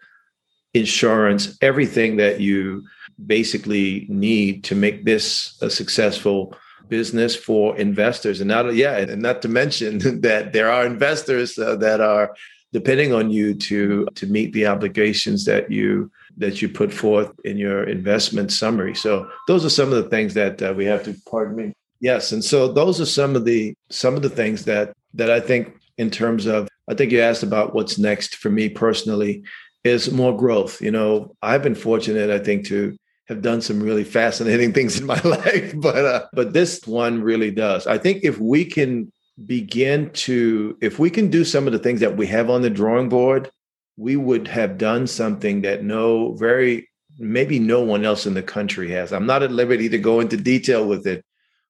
insurance 0.73 1.57
everything 1.62 2.17
that 2.17 2.39
you 2.39 2.84
basically 3.25 4.05
need 4.10 4.63
to 4.63 4.75
make 4.75 5.05
this 5.05 5.57
a 5.62 5.69
successful 5.69 6.55
business 6.88 7.36
for 7.36 7.77
investors 7.77 8.41
and 8.41 8.47
not 8.47 8.73
yeah 8.73 8.97
and 8.97 9.21
not 9.21 9.41
to 9.41 9.47
mention 9.47 9.97
that 10.21 10.53
there 10.53 10.71
are 10.71 10.86
investors 10.86 11.57
uh, 11.57 11.75
that 11.75 12.01
are 12.01 12.34
depending 12.73 13.13
on 13.13 13.29
you 13.29 13.53
to 13.53 14.07
to 14.15 14.25
meet 14.27 14.53
the 14.53 14.65
obligations 14.65 15.45
that 15.45 15.69
you 15.71 16.10
that 16.38 16.62
you 16.62 16.69
put 16.69 16.93
forth 16.93 17.31
in 17.43 17.57
your 17.57 17.84
investment 17.84 18.51
summary. 18.51 18.95
So 18.95 19.29
those 19.47 19.65
are 19.65 19.69
some 19.69 19.91
of 19.91 20.03
the 20.03 20.10
things 20.10 20.34
that 20.34 20.62
uh, 20.62 20.73
we 20.75 20.86
have 20.86 21.03
to. 21.03 21.15
Pardon 21.29 21.55
me. 21.55 21.73
Yes, 21.99 22.31
and 22.31 22.43
so 22.43 22.71
those 22.71 22.99
are 22.99 23.05
some 23.05 23.36
of 23.36 23.45
the 23.45 23.75
some 23.89 24.15
of 24.15 24.21
the 24.21 24.29
things 24.29 24.65
that 24.65 24.93
that 25.13 25.29
I 25.29 25.39
think 25.39 25.77
in 25.97 26.10
terms 26.10 26.45
of. 26.45 26.67
I 26.89 26.93
think 26.93 27.12
you 27.12 27.21
asked 27.21 27.43
about 27.43 27.73
what's 27.73 27.97
next 27.97 28.36
for 28.36 28.49
me 28.49 28.67
personally 28.67 29.43
is 29.83 30.11
more 30.11 30.35
growth. 30.35 30.81
You 30.81 30.91
know, 30.91 31.35
I've 31.41 31.63
been 31.63 31.75
fortunate, 31.75 32.29
I 32.29 32.39
think, 32.39 32.65
to 32.67 32.95
have 33.27 33.41
done 33.41 33.61
some 33.61 33.81
really 33.81 34.03
fascinating 34.03 34.73
things 34.73 34.99
in 34.99 35.05
my 35.05 35.19
life, 35.23 35.73
but 35.77 36.05
uh, 36.05 36.25
but 36.33 36.53
this 36.53 36.85
one 36.85 37.21
really 37.21 37.51
does. 37.51 37.87
I 37.87 37.97
think 37.97 38.23
if 38.23 38.39
we 38.39 38.65
can 38.65 39.11
begin 39.45 40.11
to, 40.11 40.77
if 40.81 40.99
we 40.99 41.09
can 41.09 41.29
do 41.29 41.43
some 41.43 41.65
of 41.67 41.73
the 41.73 41.79
things 41.79 41.99
that 42.01 42.17
we 42.17 42.27
have 42.27 42.49
on 42.49 42.61
the 42.61 42.69
drawing 42.69 43.09
board, 43.09 43.49
we 43.97 44.15
would 44.15 44.47
have 44.47 44.77
done 44.77 45.07
something 45.07 45.61
that 45.61 45.83
no 45.83 46.33
very 46.33 46.89
maybe 47.19 47.59
no 47.59 47.81
one 47.81 48.03
else 48.03 48.25
in 48.25 48.33
the 48.33 48.43
country 48.43 48.89
has. 48.91 49.13
I'm 49.13 49.25
not 49.25 49.43
at 49.43 49.51
liberty 49.51 49.89
to 49.89 49.99
go 49.99 50.19
into 50.19 50.37
detail 50.37 50.87
with 50.87 51.05
it, 51.05 51.23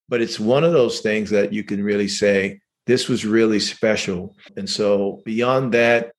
but 0.08 0.22
it's 0.22 0.40
one 0.40 0.64
of 0.64 0.72
those 0.72 1.00
things 1.00 1.30
that 1.30 1.52
you 1.52 1.62
can 1.62 1.82
really 1.82 2.08
say 2.08 2.60
this 2.86 3.08
was 3.08 3.24
really 3.24 3.60
special. 3.60 4.34
And 4.56 4.68
so 4.68 5.20
beyond 5.24 5.72
that, 5.74 6.12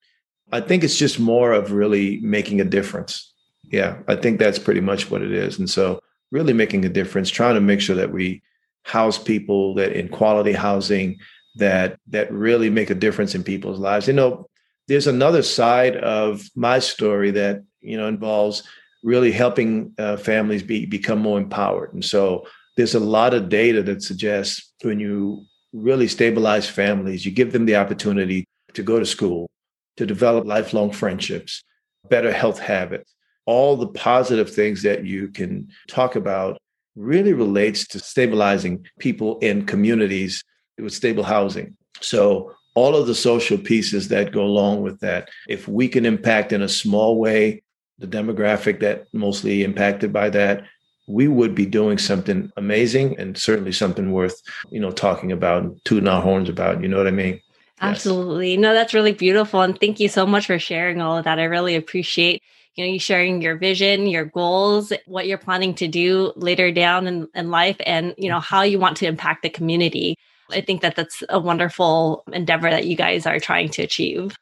I 0.54 0.62
think 0.62 0.84
it's 0.84 0.98
just 0.98 1.20
more 1.20 1.52
of 1.52 1.72
really 1.72 2.20
making 2.22 2.62
a 2.62 2.66
difference. 2.66 3.34
Yeah, 3.64 3.98
I 4.08 4.16
think 4.16 4.38
that's 4.38 4.60
pretty 4.60 4.82
much 4.82 5.10
what 5.10 5.24
it 5.24 5.32
is. 5.32 5.58
And 5.58 5.68
so 5.68 6.00
really 6.32 6.54
making 6.54 6.86
a 6.86 6.90
difference, 6.90 7.32
trying 7.32 7.56
to 7.56 7.62
make 7.62 7.82
sure 7.82 7.96
that 7.96 8.14
we 8.14 8.44
house 8.84 9.18
people 9.18 9.74
that 9.76 9.94
in 9.94 10.10
quality 10.10 10.54
housing 10.54 11.18
that 11.56 11.98
that 12.08 12.32
really 12.32 12.70
make 12.70 12.92
a 12.92 12.96
difference 12.96 13.34
in 13.34 13.44
people's 13.44 13.80
lives. 13.80 14.08
You 14.08 14.14
know, 14.14 14.48
there's 14.88 15.08
another 15.08 15.42
side 15.42 15.96
of 15.98 16.48
my 16.56 16.78
story 16.80 17.32
that, 17.32 17.64
you 17.82 17.98
know, 17.98 18.08
involves 18.08 18.62
really 19.04 19.32
helping 19.32 19.94
uh, 19.98 20.18
families 20.18 20.62
be 20.62 20.86
become 20.86 21.20
more 21.20 21.40
empowered. 21.40 21.94
And 21.94 22.06
so 22.06 22.46
there's 22.78 22.96
a 22.96 23.00
lot 23.00 23.34
of 23.34 23.50
data 23.50 23.82
that 23.84 24.04
suggests 24.04 24.74
when 24.84 25.00
you 25.00 25.46
really 25.72 26.08
stabilize 26.08 26.70
families. 26.70 27.26
You 27.26 27.32
give 27.32 27.54
them 27.54 27.66
the 27.66 27.76
opportunity 27.76 28.46
to 28.74 28.84
go 28.84 29.00
to 29.00 29.06
school, 29.06 29.50
to 29.98 30.06
develop 30.06 30.46
lifelong 30.46 30.92
friendships, 30.92 31.64
better 32.10 32.32
health 32.32 32.60
habits. 32.60 33.14
All 33.46 33.76
the 33.76 33.88
positive 33.88 34.50
things 34.50 34.84
that 34.84 35.06
you 35.06 35.28
can 35.28 35.68
talk 35.88 36.16
about 36.16 36.58
really 36.96 37.34
relates 37.34 37.88
to 37.88 38.00
stabilizing 38.00 38.86
people 39.00 39.40
in 39.40 39.66
communities 39.66 40.44
with 40.78 40.94
stable 40.94 41.24
housing. 41.24 41.76
So, 42.02 42.54
all 42.76 42.96
of 42.96 43.06
the 43.06 43.14
social 43.14 43.58
pieces 43.58 44.08
that 44.08 44.32
go 44.32 44.42
along 44.42 44.82
with 44.82 45.00
that, 45.02 45.30
if 45.48 45.68
we 45.68 45.88
can 45.88 46.08
impact 46.08 46.52
in 46.52 46.64
a 46.64 46.70
small 46.70 47.20
way 47.20 47.62
the 48.00 48.08
demographic 48.08 48.80
that 48.80 49.06
mostly 49.14 49.64
impacted 49.64 50.12
by 50.12 50.30
that, 50.32 50.64
we 51.08 51.28
would 51.28 51.54
be 51.54 51.66
doing 51.66 51.98
something 51.98 52.52
amazing 52.58 53.18
and 53.20 53.38
certainly 53.38 53.72
something 53.72 54.12
worth, 54.12 54.42
you 54.72 54.80
know, 54.80 54.92
talking 54.92 55.32
about 55.32 55.64
and 55.64 55.80
tooting 55.86 56.08
our 56.08 56.22
horns 56.22 56.50
about. 56.50 56.82
You 56.82 56.88
know 56.88 56.98
what 56.98 57.08
I 57.08 57.12
mean? 57.12 57.40
Absolutely. 57.84 58.58
No, 58.58 58.74
that's 58.74 58.94
really 58.94 59.14
beautiful. 59.14 59.62
And 59.62 59.80
thank 59.80 60.00
you 60.00 60.10
so 60.10 60.26
much 60.26 60.48
for 60.48 60.60
sharing 60.60 61.02
all 61.02 61.18
of 61.18 61.26
that. 61.26 61.40
I 61.40 61.44
really 61.44 61.76
appreciate 61.76 62.42
you 62.76 62.84
know 62.84 62.92
you 62.92 62.98
sharing 62.98 63.40
your 63.40 63.56
vision 63.56 64.08
your 64.08 64.26
goals 64.26 64.92
what 65.06 65.28
you're 65.28 65.38
planning 65.38 65.76
to 65.76 65.88
do 65.88 66.34
later 66.36 66.72
down 66.72 67.06
in, 67.06 67.28
in 67.36 67.52
life 67.52 67.78
and 67.86 68.16
you 68.18 68.28
know 68.28 68.40
how 68.40 68.64
you 68.64 68.80
want 68.80 68.98
to 68.98 69.06
impact 69.06 69.44
the 69.44 69.50
community 69.52 70.16
i 70.50 70.60
think 70.60 70.82
that 70.82 70.96
that's 70.96 71.22
a 71.30 71.40
wonderful 71.40 72.24
endeavor 72.34 72.72
that 72.72 72.88
you 72.88 72.96
guys 72.96 73.28
are 73.28 73.40
trying 73.40 73.70
to 73.70 73.84
achieve 73.84 74.36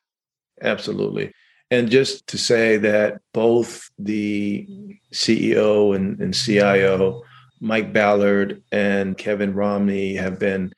absolutely 0.61 1.33
and 1.71 1.89
just 1.89 2.27
to 2.27 2.37
say 2.37 2.75
that 2.77 3.21
both 3.33 3.89
the 3.97 4.67
CEO 5.13 5.95
and, 5.95 6.19
and 6.19 6.33
CIO, 6.33 7.23
Mike 7.61 7.93
Ballard 7.93 8.61
and 8.73 9.17
Kevin 9.17 9.53
Romney, 9.53 10.15
have 10.15 10.37
been 10.37 10.73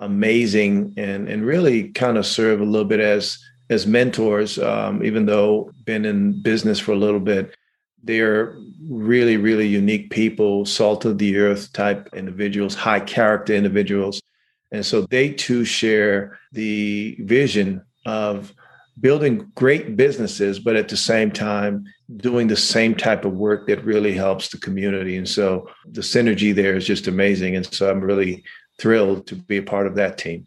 amazing 0.00 0.94
and, 0.96 1.28
and 1.28 1.44
really 1.44 1.90
kind 1.90 2.16
of 2.18 2.26
serve 2.26 2.60
a 2.60 2.64
little 2.64 2.86
bit 2.86 3.00
as 3.00 3.38
as 3.68 3.86
mentors, 3.86 4.58
um, 4.58 5.04
even 5.04 5.26
though 5.26 5.72
been 5.84 6.04
in 6.04 6.40
business 6.40 6.78
for 6.78 6.92
a 6.92 6.96
little 6.96 7.20
bit. 7.20 7.54
They're 8.02 8.56
really, 8.88 9.36
really 9.36 9.66
unique 9.66 10.10
people, 10.10 10.64
salt 10.64 11.04
of 11.04 11.18
the 11.18 11.36
earth 11.36 11.72
type 11.72 12.08
individuals, 12.14 12.76
high 12.76 13.00
character 13.00 13.54
individuals. 13.54 14.22
And 14.70 14.86
so 14.86 15.02
they 15.02 15.30
too 15.30 15.64
share 15.64 16.38
the 16.52 17.16
vision 17.20 17.82
of 18.04 18.54
building 19.00 19.50
great 19.56 19.96
businesses, 19.96 20.58
but 20.58 20.76
at 20.76 20.88
the 20.88 20.96
same 20.96 21.30
time, 21.30 21.84
doing 22.16 22.46
the 22.46 22.56
same 22.56 22.94
type 22.94 23.24
of 23.24 23.32
work 23.32 23.66
that 23.66 23.84
really 23.84 24.12
helps 24.12 24.48
the 24.48 24.58
community. 24.58 25.16
And 25.16 25.28
so 25.28 25.68
the 25.86 26.00
synergy 26.00 26.54
there 26.54 26.76
is 26.76 26.86
just 26.86 27.08
amazing. 27.08 27.56
And 27.56 27.66
so 27.74 27.90
I'm 27.90 28.00
really 28.00 28.44
thrilled 28.78 29.26
to 29.28 29.34
be 29.34 29.58
a 29.58 29.62
part 29.62 29.86
of 29.86 29.94
that 29.96 30.18
team. 30.18 30.46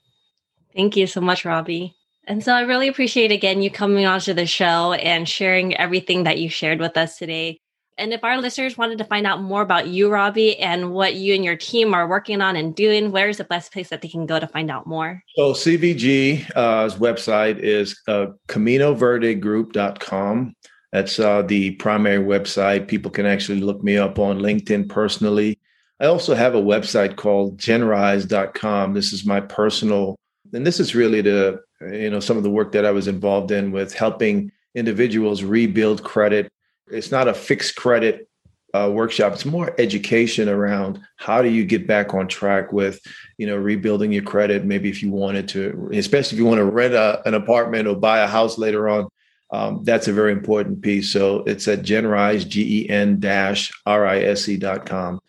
Thank 0.76 0.96
you 0.96 1.08
so 1.08 1.22
much, 1.22 1.46
Robby. 1.46 1.96
And 2.26 2.44
so 2.44 2.54
I 2.54 2.62
really 2.62 2.88
appreciate 2.88 3.32
again 3.32 3.62
you 3.62 3.72
coming 3.72 4.06
onto 4.06 4.34
the 4.34 4.46
show 4.46 4.94
and 4.94 5.28
sharing 5.28 5.76
everything 5.78 6.24
that 6.24 6.38
you 6.38 6.50
shared 6.50 6.80
with 6.80 6.96
us 6.96 7.18
today. 7.18 7.60
And 7.98 8.14
if 8.14 8.24
our 8.24 8.40
listeners 8.40 8.78
wanted 8.78 9.00
to 9.00 9.04
find 9.04 9.28
out 9.28 9.42
more 9.42 9.62
about 9.62 9.90
you, 9.90 10.10
Robby, 10.10 10.58
and 10.60 10.94
what 10.94 11.16
you 11.16 11.36
and 11.36 11.44
your 11.44 11.58
team 11.58 11.94
are 11.94 12.08
working 12.08 12.40
on 12.40 12.56
and 12.56 12.74
doing, 12.74 13.12
where's 13.12 13.36
the 13.38 13.44
best 13.44 13.74
place 13.74 13.90
that 13.90 14.02
they 14.02 14.08
can 14.08 14.26
go 14.26 14.40
to 14.40 14.48
find 14.48 14.72
out 14.72 14.88
more? 14.88 15.22
So 15.36 15.52
CVG's 15.52 16.50
uh, 16.56 16.90
website 16.98 17.60
is 17.60 18.00
uh, 18.08 18.28
CaminoVerdeGroup.com. 18.48 20.56
That's 20.94 21.20
uh, 21.20 21.42
the 21.42 21.72
primary 21.72 22.24
website. 22.24 22.88
People 22.88 23.12
can 23.12 23.26
actually 23.26 23.60
look 23.60 23.84
me 23.84 23.98
up 23.98 24.18
on 24.18 24.40
LinkedIn 24.40 24.88
personally. 24.88 25.59
I 26.00 26.06
also 26.06 26.34
have 26.34 26.56
a 26.56 26.62
website 26.62 27.18
called 27.18 27.58
Genrise.com. 27.58 28.94
This 28.94 29.12
is 29.12 29.26
my 29.26 29.42
personal, 29.42 30.16
and 30.54 30.66
this 30.66 30.80
is 30.80 30.96
really 30.96 31.22
the, 31.22 31.62
you 31.82 32.10
know, 32.10 32.20
some 32.20 32.38
of 32.38 32.44
the 32.44 32.50
work 32.50 32.72
that 32.72 32.86
I 32.86 32.92
was 32.92 33.08
involved 33.08 33.52
in 33.52 33.72
with 33.72 33.94
helping 33.94 34.52
individuals 34.76 35.44
rebuild 35.44 36.04
credit 36.04 36.50
it's 36.92 37.12
not 37.12 37.28
a 37.28 37.34
fixed 37.34 37.76
credit 37.76 38.28
uh, 38.74 38.90
workshop. 38.92 39.34
It's 39.34 39.46
more 39.46 39.74
education 39.80 40.48
around 40.48 41.00
how 41.18 41.42
do 41.42 41.50
you 41.50 41.66
get 41.66 41.88
back 41.88 42.14
on 42.14 42.28
track 42.28 42.72
with, 42.72 43.00
you 43.38 43.48
know, 43.48 43.56
rebuilding 43.56 44.12
your 44.12 44.24
credit. 44.24 44.66
Maybe 44.66 44.90
if 44.90 45.02
you 45.02 45.10
wanted 45.10 45.48
to, 45.50 45.90
especially 45.94 46.36
if 46.36 46.40
you 46.40 46.46
want 46.46 46.60
to 46.60 46.66
rent 46.66 46.94
a, 46.94 47.22
an 47.28 47.34
apartment 47.34 47.88
or 47.88 47.96
buy 47.96 48.20
a 48.20 48.28
house 48.28 48.58
later 48.58 48.90
on, 48.90 49.08
um, 49.52 49.84
that's 49.84 50.08
a 50.08 50.14
very 50.14 50.32
important 50.32 50.84
piece. 50.84 51.12
So 51.12 51.40
it's 51.46 51.68
at 51.68 51.82
Genrise, 51.82 52.48
G 52.48 52.84
E 52.84 52.90
N 52.90 53.20
dash 53.20 53.72
R 53.86 54.06
I 54.06 54.20
S 54.20 54.48
E 54.48 54.58
dot 54.58 54.86
com. 54.86 55.20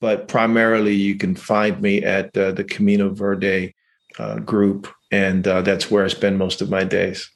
But 0.00 0.28
primarily, 0.28 0.94
you 0.94 1.16
can 1.16 1.34
find 1.34 1.80
me 1.80 2.02
at 2.02 2.36
uh, 2.36 2.52
the 2.52 2.64
Camino 2.64 3.10
Verde 3.10 3.74
uh, 4.18 4.38
group, 4.38 4.88
and 5.10 5.46
uh, 5.46 5.62
that's 5.62 5.90
where 5.90 6.04
I 6.04 6.08
spend 6.08 6.38
most 6.38 6.62
of 6.62 6.70
my 6.70 6.84
days. 6.84 7.30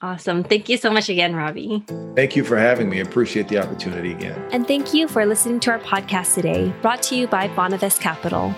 Awesome. 0.00 0.44
Thank 0.44 0.68
you 0.68 0.76
so 0.76 0.90
much 0.90 1.08
again, 1.08 1.34
Robby. 1.34 1.82
Thank 2.14 2.36
you 2.36 2.44
for 2.44 2.58
having 2.58 2.90
me. 2.90 3.00
Appreciate 3.00 3.48
the 3.48 3.58
opportunity 3.58 4.12
again. 4.12 4.38
And 4.52 4.66
thank 4.66 4.92
you 4.92 5.08
for 5.08 5.24
listening 5.24 5.60
to 5.60 5.70
our 5.70 5.78
podcast 5.78 6.34
today, 6.34 6.74
brought 6.82 7.02
to 7.04 7.16
you 7.16 7.26
by 7.26 7.48
Bonavest 7.48 8.00
Capital. 8.00 8.54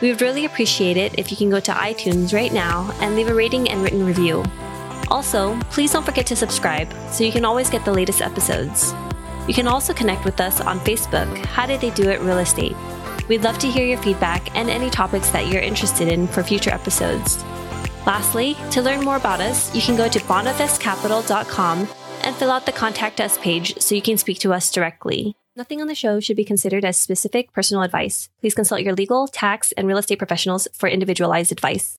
We 0.00 0.10
would 0.10 0.22
really 0.22 0.46
appreciate 0.46 0.96
it 0.96 1.18
if 1.18 1.30
you 1.30 1.36
can 1.36 1.50
go 1.50 1.60
to 1.60 1.72
iTunes 1.72 2.32
right 2.32 2.52
now 2.52 2.90
and 3.00 3.14
leave 3.14 3.28
a 3.28 3.34
rating 3.34 3.68
and 3.68 3.82
written 3.82 4.06
review. 4.06 4.42
Also, 5.08 5.58
please 5.70 5.92
don't 5.92 6.04
forget 6.04 6.26
to 6.26 6.36
subscribe 6.36 6.90
so 7.10 7.24
you 7.24 7.32
can 7.32 7.44
always 7.44 7.68
get 7.68 7.84
the 7.84 7.92
latest 7.92 8.22
episodes. 8.22 8.94
You 9.46 9.54
can 9.54 9.68
also 9.68 9.92
connect 9.92 10.24
with 10.24 10.40
us 10.40 10.60
on 10.60 10.80
Facebook, 10.80 11.32
How 11.44 11.66
Did 11.66 11.80
They 11.80 11.90
Do 11.90 12.08
It 12.08 12.20
Real 12.20 12.38
Estate. 12.38 12.74
We'd 13.28 13.42
love 13.42 13.58
to 13.58 13.70
hear 13.70 13.86
your 13.86 13.98
feedback 13.98 14.54
and 14.56 14.70
any 14.70 14.90
topics 14.90 15.30
that 15.30 15.48
you're 15.48 15.62
interested 15.62 16.08
in 16.08 16.26
for 16.26 16.42
future 16.42 16.70
episodes. 16.70 17.42
Lastly, 18.06 18.56
to 18.70 18.82
learn 18.82 19.04
more 19.04 19.16
about 19.16 19.40
us, 19.40 19.74
you 19.74 19.82
can 19.82 19.96
go 19.96 20.08
to 20.08 20.18
bonavestcapital.com 20.20 21.88
and 22.22 22.36
fill 22.36 22.50
out 22.50 22.66
the 22.66 22.72
contact 22.72 23.20
us 23.20 23.36
page 23.38 23.76
so 23.78 23.94
you 23.94 24.02
can 24.02 24.16
speak 24.16 24.38
to 24.40 24.52
us 24.52 24.70
directly. 24.70 25.34
Nothing 25.56 25.80
on 25.80 25.88
the 25.88 25.94
show 25.94 26.20
should 26.20 26.36
be 26.36 26.44
considered 26.44 26.84
as 26.84 27.00
specific 27.00 27.52
personal 27.52 27.82
advice. 27.82 28.28
Please 28.40 28.54
consult 28.54 28.82
your 28.82 28.94
legal, 28.94 29.26
tax, 29.26 29.72
and 29.72 29.88
real 29.88 29.98
estate 29.98 30.18
professionals 30.18 30.68
for 30.72 30.88
individualized 30.88 31.50
advice. 31.50 31.98